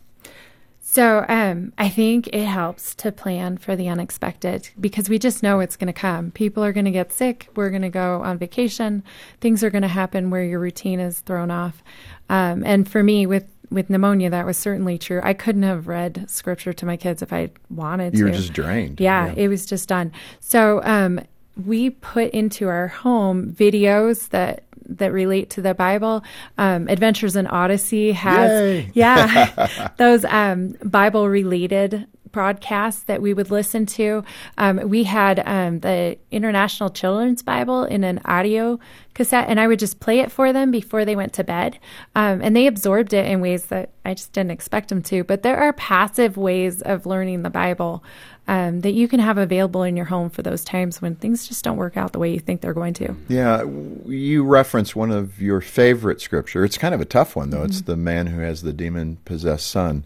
So 0.90 1.26
um, 1.28 1.74
I 1.76 1.90
think 1.90 2.28
it 2.28 2.46
helps 2.46 2.94
to 2.96 3.12
plan 3.12 3.58
for 3.58 3.76
the 3.76 3.88
unexpected 3.88 4.70
because 4.80 5.10
we 5.10 5.18
just 5.18 5.42
know 5.42 5.60
it's 5.60 5.76
going 5.76 5.86
to 5.88 5.92
come. 5.92 6.30
People 6.30 6.64
are 6.64 6.72
going 6.72 6.86
to 6.86 6.90
get 6.90 7.12
sick. 7.12 7.48
We're 7.54 7.68
going 7.68 7.82
to 7.82 7.90
go 7.90 8.22
on 8.22 8.38
vacation. 8.38 9.04
Things 9.42 9.62
are 9.62 9.68
going 9.68 9.82
to 9.82 9.88
happen 9.88 10.30
where 10.30 10.42
your 10.42 10.58
routine 10.58 10.98
is 10.98 11.20
thrown 11.20 11.50
off. 11.50 11.82
Um, 12.30 12.64
and 12.64 12.88
for 12.88 13.02
me, 13.02 13.26
with 13.26 13.46
with 13.70 13.90
pneumonia, 13.90 14.30
that 14.30 14.46
was 14.46 14.56
certainly 14.56 14.96
true. 14.96 15.20
I 15.22 15.34
couldn't 15.34 15.62
have 15.62 15.88
read 15.88 16.24
scripture 16.28 16.72
to 16.72 16.86
my 16.86 16.96
kids 16.96 17.20
if 17.20 17.34
I 17.34 17.50
wanted 17.68 18.14
you 18.14 18.20
to. 18.20 18.26
You 18.26 18.32
were 18.32 18.38
just 18.38 18.54
drained. 18.54 18.98
Yeah, 18.98 19.26
yeah, 19.26 19.34
it 19.36 19.48
was 19.48 19.66
just 19.66 19.90
done. 19.90 20.10
So 20.40 20.80
um, 20.84 21.20
we 21.66 21.90
put 21.90 22.30
into 22.30 22.66
our 22.68 22.88
home 22.88 23.52
videos 23.52 24.30
that 24.30 24.64
that 24.88 25.12
relate 25.12 25.50
to 25.50 25.62
the 25.62 25.74
Bible. 25.74 26.24
Um, 26.56 26.88
Adventures 26.88 27.36
in 27.36 27.46
Odyssey 27.46 28.12
has, 28.12 28.50
Yay. 28.50 28.90
yeah, 28.94 29.90
those 29.98 30.24
um, 30.24 30.74
Bible 30.82 31.28
related 31.28 32.06
broadcasts 32.32 33.02
that 33.04 33.22
we 33.22 33.34
would 33.34 33.50
listen 33.50 33.86
to. 33.86 34.24
Um, 34.56 34.88
we 34.88 35.04
had 35.04 35.42
um, 35.46 35.80
the 35.80 36.18
International 36.30 36.90
Children's 36.90 37.42
Bible 37.42 37.84
in 37.84 38.04
an 38.04 38.20
audio 38.24 38.78
cassette, 39.14 39.48
and 39.48 39.58
I 39.58 39.66
would 39.66 39.78
just 39.78 40.00
play 40.00 40.20
it 40.20 40.30
for 40.30 40.52
them 40.52 40.70
before 40.70 41.04
they 41.04 41.16
went 41.16 41.32
to 41.34 41.44
bed. 41.44 41.78
Um, 42.14 42.40
and 42.42 42.54
they 42.54 42.66
absorbed 42.66 43.12
it 43.12 43.26
in 43.26 43.40
ways 43.40 43.66
that 43.66 43.90
I 44.04 44.14
just 44.14 44.32
didn't 44.32 44.52
expect 44.52 44.88
them 44.88 45.02
to. 45.04 45.24
But 45.24 45.42
there 45.42 45.58
are 45.58 45.72
passive 45.72 46.36
ways 46.36 46.82
of 46.82 47.06
learning 47.06 47.42
the 47.42 47.50
Bible 47.50 48.02
um, 48.48 48.80
that 48.80 48.92
you 48.92 49.06
can 49.06 49.20
have 49.20 49.36
available 49.36 49.82
in 49.82 49.96
your 49.96 50.06
home 50.06 50.30
for 50.30 50.42
those 50.42 50.64
times 50.64 51.02
when 51.02 51.14
things 51.14 51.46
just 51.46 51.62
don't 51.62 51.76
work 51.76 51.96
out 51.96 52.12
the 52.12 52.18
way 52.18 52.32
you 52.32 52.40
think 52.40 52.62
they're 52.62 52.72
going 52.72 52.94
to. 52.94 53.14
Yeah, 53.28 53.62
you 54.06 54.42
reference 54.42 54.96
one 54.96 55.10
of 55.10 55.40
your 55.40 55.60
favorite 55.60 56.20
scripture. 56.20 56.64
It's 56.64 56.78
kind 56.78 56.94
of 56.94 57.00
a 57.00 57.04
tough 57.04 57.36
one, 57.36 57.50
though. 57.50 57.58
Mm-hmm. 57.58 57.66
It's 57.66 57.82
the 57.82 57.96
man 57.96 58.28
who 58.28 58.40
has 58.40 58.62
the 58.62 58.72
demon 58.72 59.18
possessed 59.26 59.68
son. 59.68 60.04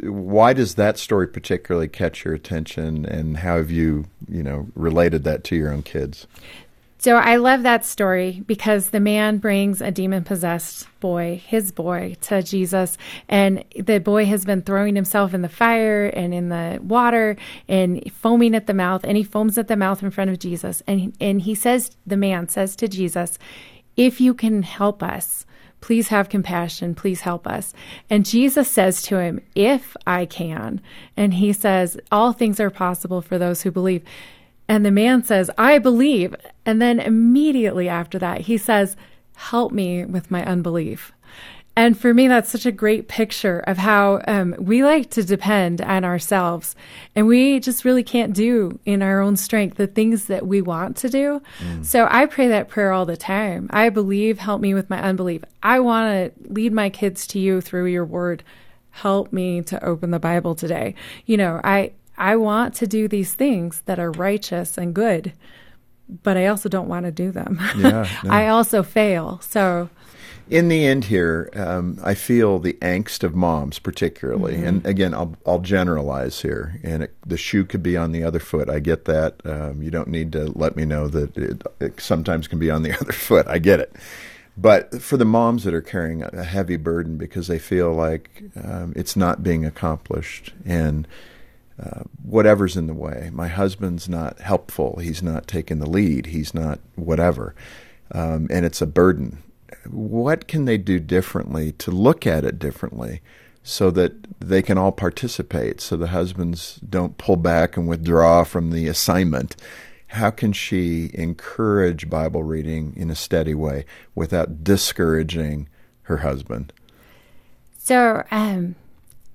Why 0.00 0.52
does 0.52 0.74
that 0.74 0.98
story 0.98 1.26
particularly 1.26 1.88
catch 1.88 2.24
your 2.24 2.34
attention, 2.34 3.06
and 3.06 3.38
how 3.38 3.56
have 3.56 3.70
you, 3.70 4.06
you 4.28 4.42
know, 4.42 4.68
related 4.74 5.24
that 5.24 5.44
to 5.44 5.56
your 5.56 5.72
own 5.72 5.82
kids? 5.82 6.26
So 7.04 7.16
I 7.16 7.36
love 7.36 7.64
that 7.64 7.84
story 7.84 8.42
because 8.46 8.88
the 8.88 8.98
man 8.98 9.36
brings 9.36 9.82
a 9.82 9.90
demon 9.90 10.24
possessed 10.24 10.88
boy, 11.00 11.42
his 11.46 11.70
boy, 11.70 12.16
to 12.22 12.42
Jesus. 12.42 12.96
And 13.28 13.62
the 13.78 14.00
boy 14.00 14.24
has 14.24 14.46
been 14.46 14.62
throwing 14.62 14.96
himself 14.96 15.34
in 15.34 15.42
the 15.42 15.50
fire 15.50 16.06
and 16.06 16.32
in 16.32 16.48
the 16.48 16.80
water 16.82 17.36
and 17.68 18.10
foaming 18.10 18.54
at 18.54 18.66
the 18.66 18.72
mouth. 18.72 19.04
And 19.04 19.18
he 19.18 19.22
foams 19.22 19.58
at 19.58 19.68
the 19.68 19.76
mouth 19.76 20.02
in 20.02 20.12
front 20.12 20.30
of 20.30 20.38
Jesus. 20.38 20.82
And, 20.86 21.14
and 21.20 21.42
he 21.42 21.54
says, 21.54 21.94
the 22.06 22.16
man 22.16 22.48
says 22.48 22.74
to 22.76 22.88
Jesus, 22.88 23.38
If 23.98 24.18
you 24.18 24.32
can 24.32 24.62
help 24.62 25.02
us, 25.02 25.44
please 25.84 26.08
have 26.08 26.30
compassion. 26.30 26.94
Please 26.94 27.20
help 27.20 27.46
us. 27.46 27.74
And 28.08 28.24
Jesus 28.24 28.70
says 28.70 29.02
to 29.02 29.18
him, 29.18 29.38
If 29.54 29.94
I 30.06 30.24
can. 30.24 30.80
And 31.14 31.34
he 31.34 31.52
says, 31.52 31.98
All 32.10 32.32
things 32.32 32.58
are 32.58 32.70
possible 32.70 33.20
for 33.20 33.36
those 33.36 33.60
who 33.60 33.70
believe. 33.70 34.02
And 34.66 34.82
the 34.82 34.90
man 34.90 35.24
says, 35.24 35.50
I 35.58 35.78
believe. 35.78 36.34
And 36.64 36.80
then 36.80 37.00
immediately 37.00 37.86
after 37.86 38.18
that, 38.18 38.40
he 38.40 38.56
says, 38.56 38.96
Help 39.36 39.72
me 39.72 40.06
with 40.06 40.30
my 40.30 40.42
unbelief. 40.46 41.12
And 41.76 41.98
for 41.98 42.14
me, 42.14 42.28
that's 42.28 42.50
such 42.50 42.66
a 42.66 42.72
great 42.72 43.08
picture 43.08 43.58
of 43.66 43.78
how 43.78 44.22
um, 44.28 44.54
we 44.58 44.84
like 44.84 45.10
to 45.10 45.24
depend 45.24 45.80
on 45.80 46.04
ourselves. 46.04 46.76
And 47.16 47.26
we 47.26 47.58
just 47.58 47.84
really 47.84 48.04
can't 48.04 48.32
do 48.32 48.78
in 48.84 49.02
our 49.02 49.20
own 49.20 49.36
strength 49.36 49.76
the 49.76 49.88
things 49.88 50.26
that 50.26 50.46
we 50.46 50.62
want 50.62 50.96
to 50.98 51.08
do. 51.08 51.42
Mm. 51.58 51.84
So 51.84 52.06
I 52.08 52.26
pray 52.26 52.46
that 52.48 52.68
prayer 52.68 52.92
all 52.92 53.06
the 53.06 53.16
time. 53.16 53.68
I 53.72 53.88
believe, 53.88 54.38
help 54.38 54.60
me 54.60 54.72
with 54.72 54.88
my 54.88 55.02
unbelief. 55.02 55.42
I 55.62 55.80
want 55.80 56.34
to 56.36 56.52
lead 56.52 56.72
my 56.72 56.90
kids 56.90 57.26
to 57.28 57.40
you 57.40 57.60
through 57.60 57.86
your 57.86 58.04
word. 58.04 58.44
help 58.90 59.32
me 59.32 59.60
to 59.60 59.84
open 59.84 60.12
the 60.12 60.20
Bible 60.20 60.54
today. 60.54 60.94
You 61.26 61.36
know, 61.36 61.60
I 61.64 61.90
I 62.16 62.36
want 62.36 62.74
to 62.76 62.86
do 62.86 63.08
these 63.08 63.34
things 63.34 63.82
that 63.86 63.98
are 63.98 64.12
righteous 64.12 64.78
and 64.78 64.94
good, 64.94 65.32
but 66.22 66.36
I 66.36 66.46
also 66.46 66.68
don't 66.68 66.86
want 66.88 67.06
to 67.06 67.10
do 67.10 67.32
them. 67.32 67.60
Yeah, 67.76 68.06
no. 68.22 68.30
I 68.30 68.46
also 68.46 68.84
fail. 68.84 69.40
So 69.42 69.90
in 70.50 70.68
the 70.68 70.84
end 70.84 71.04
here, 71.04 71.50
um, 71.54 71.98
I 72.04 72.14
feel 72.14 72.58
the 72.58 72.74
angst 72.74 73.22
of 73.22 73.34
moms, 73.34 73.78
particularly. 73.78 74.54
Mm-hmm. 74.54 74.66
And 74.66 74.86
again, 74.86 75.14
I'll, 75.14 75.36
I'll 75.46 75.60
generalize 75.60 76.42
here, 76.42 76.80
and 76.82 77.04
it, 77.04 77.14
the 77.26 77.36
shoe 77.36 77.64
could 77.64 77.82
be 77.82 77.96
on 77.96 78.12
the 78.12 78.22
other 78.22 78.38
foot. 78.38 78.68
I 78.68 78.80
get 78.80 79.06
that. 79.06 79.40
Um, 79.44 79.82
you 79.82 79.90
don't 79.90 80.08
need 80.08 80.32
to 80.32 80.52
let 80.56 80.76
me 80.76 80.84
know 80.84 81.08
that 81.08 81.36
it, 81.36 81.62
it, 81.80 82.00
sometimes 82.00 82.46
can 82.46 82.58
be 82.58 82.70
on 82.70 82.82
the 82.82 82.92
other 83.00 83.12
foot. 83.12 83.46
I 83.48 83.58
get 83.58 83.80
it. 83.80 83.94
But 84.56 85.02
for 85.02 85.16
the 85.16 85.24
moms 85.24 85.64
that 85.64 85.74
are 85.74 85.82
carrying 85.82 86.22
a 86.22 86.44
heavy 86.44 86.76
burden 86.76 87.16
because 87.16 87.48
they 87.48 87.58
feel 87.58 87.92
like 87.92 88.42
um, 88.62 88.92
it's 88.94 89.16
not 89.16 89.42
being 89.42 89.64
accomplished 89.64 90.52
and 90.64 91.08
uh, 91.82 92.04
whatever's 92.22 92.76
in 92.76 92.86
the 92.86 92.94
way, 92.94 93.30
my 93.32 93.48
husband's 93.48 94.08
not 94.08 94.38
helpful, 94.38 95.00
he's 95.00 95.24
not 95.24 95.48
taking 95.48 95.80
the 95.80 95.90
lead, 95.90 96.26
he's 96.26 96.54
not 96.54 96.78
whatever, 96.94 97.52
um, 98.12 98.46
and 98.48 98.64
it's 98.64 98.80
a 98.80 98.86
burden 98.86 99.42
what 99.90 100.48
can 100.48 100.64
they 100.64 100.78
do 100.78 100.98
differently 100.98 101.72
to 101.72 101.90
look 101.90 102.26
at 102.26 102.44
it 102.44 102.58
differently 102.58 103.20
so 103.62 103.90
that 103.90 104.12
they 104.40 104.62
can 104.62 104.76
all 104.76 104.92
participate 104.92 105.80
so 105.80 105.96
the 105.96 106.08
husbands 106.08 106.80
don't 106.88 107.18
pull 107.18 107.36
back 107.36 107.76
and 107.76 107.88
withdraw 107.88 108.44
from 108.44 108.70
the 108.70 108.86
assignment? 108.86 109.56
How 110.08 110.30
can 110.30 110.52
she 110.52 111.10
encourage 111.14 112.08
bible 112.08 112.42
reading 112.42 112.94
in 112.96 113.10
a 113.10 113.16
steady 113.16 113.54
way 113.54 113.84
without 114.14 114.62
discouraging 114.62 115.68
her 116.02 116.18
husband? 116.18 116.72
So 117.78 118.24
um, 118.30 118.76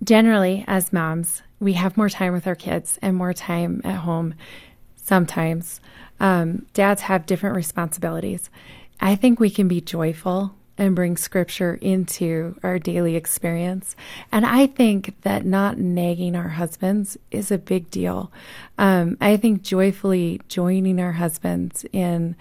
generally 0.03 0.63
as 0.67 0.93
moms 0.93 1.41
we 1.59 1.73
have 1.73 1.97
more 1.97 2.09
time 2.09 2.33
with 2.33 2.47
our 2.47 2.55
kids 2.55 2.97
and 3.01 3.15
more 3.15 3.33
time 3.33 3.81
at 3.83 3.97
home 3.97 4.33
sometimes. 4.95 5.81
Um, 6.19 6.65
dads 6.73 7.01
have 7.03 7.25
different 7.25 7.55
responsibilities 7.55 8.49
I 8.99 9.15
think 9.15 9.39
we 9.39 9.49
can 9.49 9.67
be 9.67 9.81
joyful 9.81 10.55
and 10.79 10.95
bring 10.95 11.17
scripture 11.17 11.77
into 11.81 12.57
our 12.63 12.79
daily 12.79 13.15
experience. 13.17 13.95
And 14.31 14.45
I 14.45 14.65
think 14.65 15.21
that 15.21 15.45
not 15.45 15.77
nagging 15.77 16.35
our 16.35 16.47
husbands 16.47 17.17
is 17.31 17.51
a 17.51 17.57
big 17.57 17.91
deal. 17.91 18.31
Um, 18.77 19.17
I 19.19 19.35
think 19.35 19.61
joyfully 19.61 20.41
joining 20.47 20.99
our 21.01 21.11
husbands 21.11 21.85
in 21.91 22.37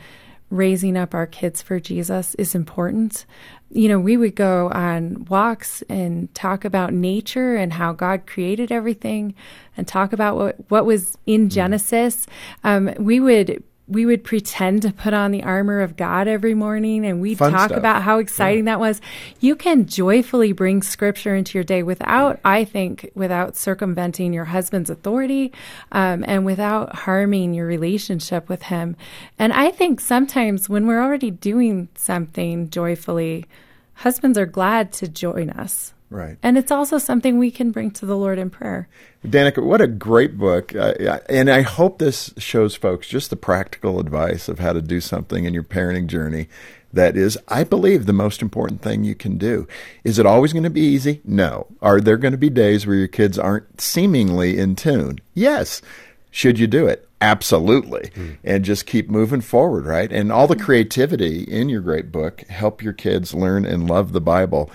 raising 0.50 0.96
up 0.96 1.14
our 1.14 1.26
kids 1.26 1.60
for 1.60 1.78
Jesus 1.78 2.34
is 2.36 2.54
important. 2.54 3.26
You 3.70 3.88
know, 3.88 3.98
we 3.98 4.16
would 4.16 4.34
go 4.34 4.70
on 4.70 5.26
walks 5.26 5.82
and 5.90 6.32
talk 6.34 6.64
about 6.64 6.92
nature 6.94 7.54
and 7.56 7.72
how 7.72 7.92
God 7.92 8.26
created 8.26 8.72
everything 8.72 9.34
and 9.76 9.86
talk 9.86 10.12
about 10.12 10.36
what, 10.36 10.70
what 10.70 10.86
was 10.86 11.18
in 11.26 11.42
mm-hmm. 11.42 11.48
Genesis. 11.48 12.26
Um, 12.64 12.94
we 12.98 13.20
would 13.20 13.62
we 13.88 14.04
would 14.04 14.22
pretend 14.22 14.82
to 14.82 14.92
put 14.92 15.14
on 15.14 15.30
the 15.30 15.42
armor 15.42 15.80
of 15.80 15.96
God 15.96 16.28
every 16.28 16.54
morning 16.54 17.06
and 17.06 17.20
we'd 17.20 17.38
Fun 17.38 17.52
talk 17.52 17.70
stuff. 17.70 17.78
about 17.78 18.02
how 18.02 18.18
exciting 18.18 18.66
yeah. 18.66 18.72
that 18.72 18.80
was. 18.80 19.00
You 19.40 19.56
can 19.56 19.86
joyfully 19.86 20.52
bring 20.52 20.82
scripture 20.82 21.34
into 21.34 21.56
your 21.56 21.64
day 21.64 21.82
without, 21.82 22.38
I 22.44 22.64
think, 22.64 23.10
without 23.14 23.56
circumventing 23.56 24.32
your 24.32 24.44
husband's 24.44 24.90
authority 24.90 25.52
um, 25.90 26.24
and 26.28 26.44
without 26.44 26.94
harming 26.94 27.54
your 27.54 27.66
relationship 27.66 28.48
with 28.48 28.64
him. 28.64 28.94
And 29.38 29.52
I 29.52 29.70
think 29.70 30.00
sometimes 30.00 30.68
when 30.68 30.86
we're 30.86 31.02
already 31.02 31.30
doing 31.30 31.88
something 31.94 32.68
joyfully, 32.68 33.46
husbands 33.94 34.36
are 34.36 34.46
glad 34.46 34.92
to 34.94 35.08
join 35.08 35.50
us. 35.50 35.94
Right. 36.10 36.38
And 36.42 36.56
it's 36.56 36.70
also 36.70 36.98
something 36.98 37.38
we 37.38 37.50
can 37.50 37.70
bring 37.70 37.90
to 37.92 38.06
the 38.06 38.16
Lord 38.16 38.38
in 38.38 38.48
prayer. 38.48 38.88
Danica, 39.26 39.62
what 39.62 39.80
a 39.80 39.86
great 39.86 40.38
book. 40.38 40.74
Uh, 40.74 41.20
and 41.28 41.50
I 41.50 41.60
hope 41.62 41.98
this 41.98 42.32
shows 42.38 42.74
folks 42.74 43.08
just 43.08 43.30
the 43.30 43.36
practical 43.36 44.00
advice 44.00 44.48
of 44.48 44.58
how 44.58 44.72
to 44.72 44.80
do 44.80 45.00
something 45.00 45.44
in 45.44 45.52
your 45.52 45.64
parenting 45.64 46.06
journey 46.06 46.48
that 46.92 47.16
is, 47.16 47.38
I 47.48 47.64
believe, 47.64 48.06
the 48.06 48.12
most 48.12 48.40
important 48.40 48.80
thing 48.80 49.04
you 49.04 49.14
can 49.14 49.36
do. 49.36 49.68
Is 50.04 50.18
it 50.18 50.26
always 50.26 50.52
going 50.52 50.62
to 50.62 50.70
be 50.70 50.80
easy? 50.80 51.20
No. 51.24 51.66
Are 51.82 52.00
there 52.00 52.16
going 52.16 52.32
to 52.32 52.38
be 52.38 52.50
days 52.50 52.86
where 52.86 52.96
your 52.96 53.08
kids 53.08 53.38
aren't 53.38 53.80
seemingly 53.80 54.58
in 54.58 54.74
tune? 54.76 55.18
Yes. 55.34 55.82
Should 56.30 56.58
you 56.58 56.66
do 56.66 56.86
it? 56.86 57.06
Absolutely. 57.20 58.10
Mm. 58.14 58.38
And 58.44 58.64
just 58.64 58.86
keep 58.86 59.10
moving 59.10 59.40
forward, 59.40 59.84
right? 59.84 60.10
And 60.10 60.30
all 60.30 60.46
the 60.46 60.56
creativity 60.56 61.42
in 61.42 61.68
your 61.68 61.80
great 61.80 62.12
book 62.12 62.42
help 62.48 62.82
your 62.82 62.92
kids 62.92 63.34
learn 63.34 63.64
and 63.64 63.88
love 63.88 64.12
the 64.12 64.20
Bible. 64.20 64.70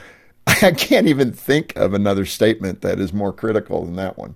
I 0.48 0.72
can't 0.72 1.08
even 1.08 1.32
think 1.32 1.76
of 1.76 1.94
another 1.94 2.26
statement 2.26 2.82
that 2.82 3.00
is 3.00 3.14
more 3.14 3.34
critical 3.34 3.86
than 3.86 3.96
that 3.96 4.18
one. 4.18 4.36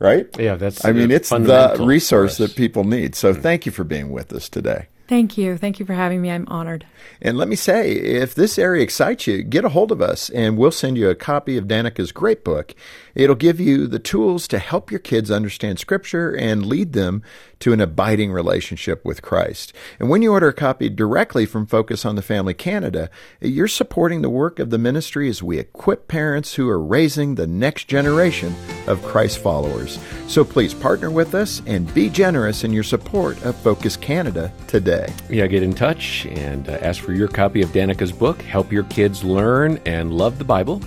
Right? 0.00 0.28
Yeah, 0.38 0.56
that's. 0.56 0.84
I 0.84 0.92
mean, 0.92 1.10
it's 1.10 1.30
the 1.30 1.76
resource 1.80 2.36
that 2.38 2.56
people 2.56 2.84
need. 2.84 3.14
So, 3.14 3.32
mm-hmm. 3.32 3.42
thank 3.42 3.64
you 3.64 3.72
for 3.72 3.84
being 3.84 4.10
with 4.10 4.32
us 4.32 4.48
today. 4.48 4.88
Thank 5.06 5.36
you. 5.36 5.58
Thank 5.58 5.78
you 5.78 5.84
for 5.84 5.92
having 5.92 6.22
me. 6.22 6.30
I'm 6.30 6.48
honored. 6.48 6.86
And 7.20 7.36
let 7.36 7.46
me 7.46 7.56
say, 7.56 7.92
if 7.92 8.34
this 8.34 8.58
area 8.58 8.82
excites 8.82 9.26
you, 9.26 9.42
get 9.42 9.64
a 9.64 9.68
hold 9.68 9.92
of 9.92 10.00
us 10.00 10.30
and 10.30 10.56
we'll 10.56 10.70
send 10.70 10.96
you 10.96 11.10
a 11.10 11.14
copy 11.14 11.58
of 11.58 11.68
Danica's 11.68 12.10
great 12.10 12.42
book. 12.42 12.74
It'll 13.14 13.36
give 13.36 13.60
you 13.60 13.86
the 13.86 13.98
tools 13.98 14.48
to 14.48 14.58
help 14.58 14.90
your 14.90 15.00
kids 15.00 15.30
understand 15.30 15.78
Scripture 15.78 16.34
and 16.34 16.64
lead 16.64 16.94
them 16.94 17.22
to 17.64 17.72
an 17.72 17.80
abiding 17.80 18.30
relationship 18.30 19.02
with 19.06 19.22
Christ. 19.22 19.72
And 19.98 20.10
when 20.10 20.20
you 20.20 20.32
order 20.32 20.48
a 20.48 20.52
copy 20.52 20.90
directly 20.90 21.46
from 21.46 21.64
Focus 21.64 22.04
on 22.04 22.14
the 22.14 22.20
Family 22.20 22.52
Canada, 22.52 23.08
you're 23.40 23.68
supporting 23.68 24.20
the 24.20 24.28
work 24.28 24.58
of 24.58 24.68
the 24.68 24.76
ministry 24.76 25.30
as 25.30 25.42
we 25.42 25.58
equip 25.58 26.06
parents 26.06 26.56
who 26.56 26.68
are 26.68 26.78
raising 26.78 27.36
the 27.36 27.46
next 27.46 27.88
generation 27.88 28.54
of 28.86 29.02
Christ 29.02 29.38
followers. 29.38 29.98
So 30.28 30.44
please 30.44 30.74
partner 30.74 31.10
with 31.10 31.34
us 31.34 31.62
and 31.64 31.92
be 31.94 32.10
generous 32.10 32.64
in 32.64 32.72
your 32.74 32.82
support 32.82 33.42
of 33.46 33.56
Focus 33.56 33.96
Canada 33.96 34.52
today. 34.66 35.10
Yeah, 35.30 35.46
get 35.46 35.62
in 35.62 35.72
touch 35.72 36.26
and 36.26 36.68
uh, 36.68 36.72
ask 36.82 37.02
for 37.02 37.14
your 37.14 37.28
copy 37.28 37.62
of 37.62 37.72
Danica's 37.72 38.12
book, 38.12 38.42
Help 38.42 38.72
Your 38.72 38.84
Kids 38.84 39.24
Learn 39.24 39.80
and 39.86 40.12
Love 40.12 40.36
the 40.36 40.44
Bible. 40.44 40.82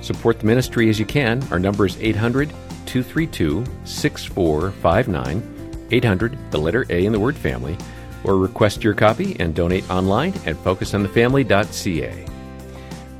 Support 0.00 0.40
the 0.40 0.46
ministry 0.46 0.88
as 0.88 0.98
you 0.98 1.04
can. 1.04 1.42
Our 1.50 1.58
number 1.58 1.84
is 1.84 1.98
800 2.00 2.48
232 2.86 3.66
6459. 3.84 5.51
800, 5.92 6.36
the 6.50 6.58
letter 6.58 6.84
A 6.90 7.04
in 7.04 7.12
the 7.12 7.20
word 7.20 7.36
family, 7.36 7.76
or 8.24 8.36
request 8.36 8.82
your 8.82 8.94
copy 8.94 9.36
and 9.38 9.54
donate 9.54 9.88
online 9.90 10.32
at 10.46 10.56
focusonthefamily.ca. 10.56 12.26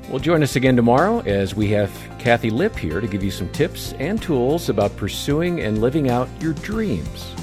Well, 0.08 0.18
join 0.18 0.42
us 0.42 0.56
again 0.56 0.76
tomorrow 0.76 1.20
as 1.20 1.54
we 1.54 1.68
have 1.68 1.90
Kathi 2.18 2.50
Lipp 2.50 2.76
here 2.76 3.00
to 3.00 3.06
give 3.06 3.22
you 3.22 3.30
some 3.30 3.48
tips 3.50 3.94
and 3.94 4.20
tools 4.20 4.68
about 4.68 4.96
pursuing 4.96 5.60
and 5.60 5.80
living 5.80 6.10
out 6.10 6.28
your 6.40 6.52
dreams. 6.54 7.34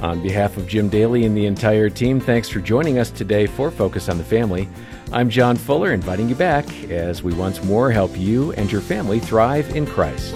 On 0.00 0.22
behalf 0.22 0.56
of 0.56 0.66
Jim 0.66 0.88
Daly 0.88 1.24
and 1.24 1.36
the 1.36 1.46
entire 1.46 1.88
team, 1.88 2.20
thanks 2.20 2.48
for 2.48 2.60
joining 2.60 2.98
us 2.98 3.10
today 3.10 3.46
for 3.46 3.70
Focus 3.70 4.08
on 4.08 4.18
the 4.18 4.24
Family. 4.24 4.68
I'm 5.12 5.30
John 5.30 5.56
Fuller, 5.56 5.92
inviting 5.92 6.28
you 6.28 6.34
back 6.34 6.66
as 6.90 7.22
we 7.22 7.32
once 7.32 7.62
more 7.64 7.90
help 7.90 8.16
you 8.16 8.52
and 8.52 8.70
your 8.70 8.80
family 8.80 9.20
thrive 9.20 9.74
in 9.74 9.86
Christ. 9.86 10.34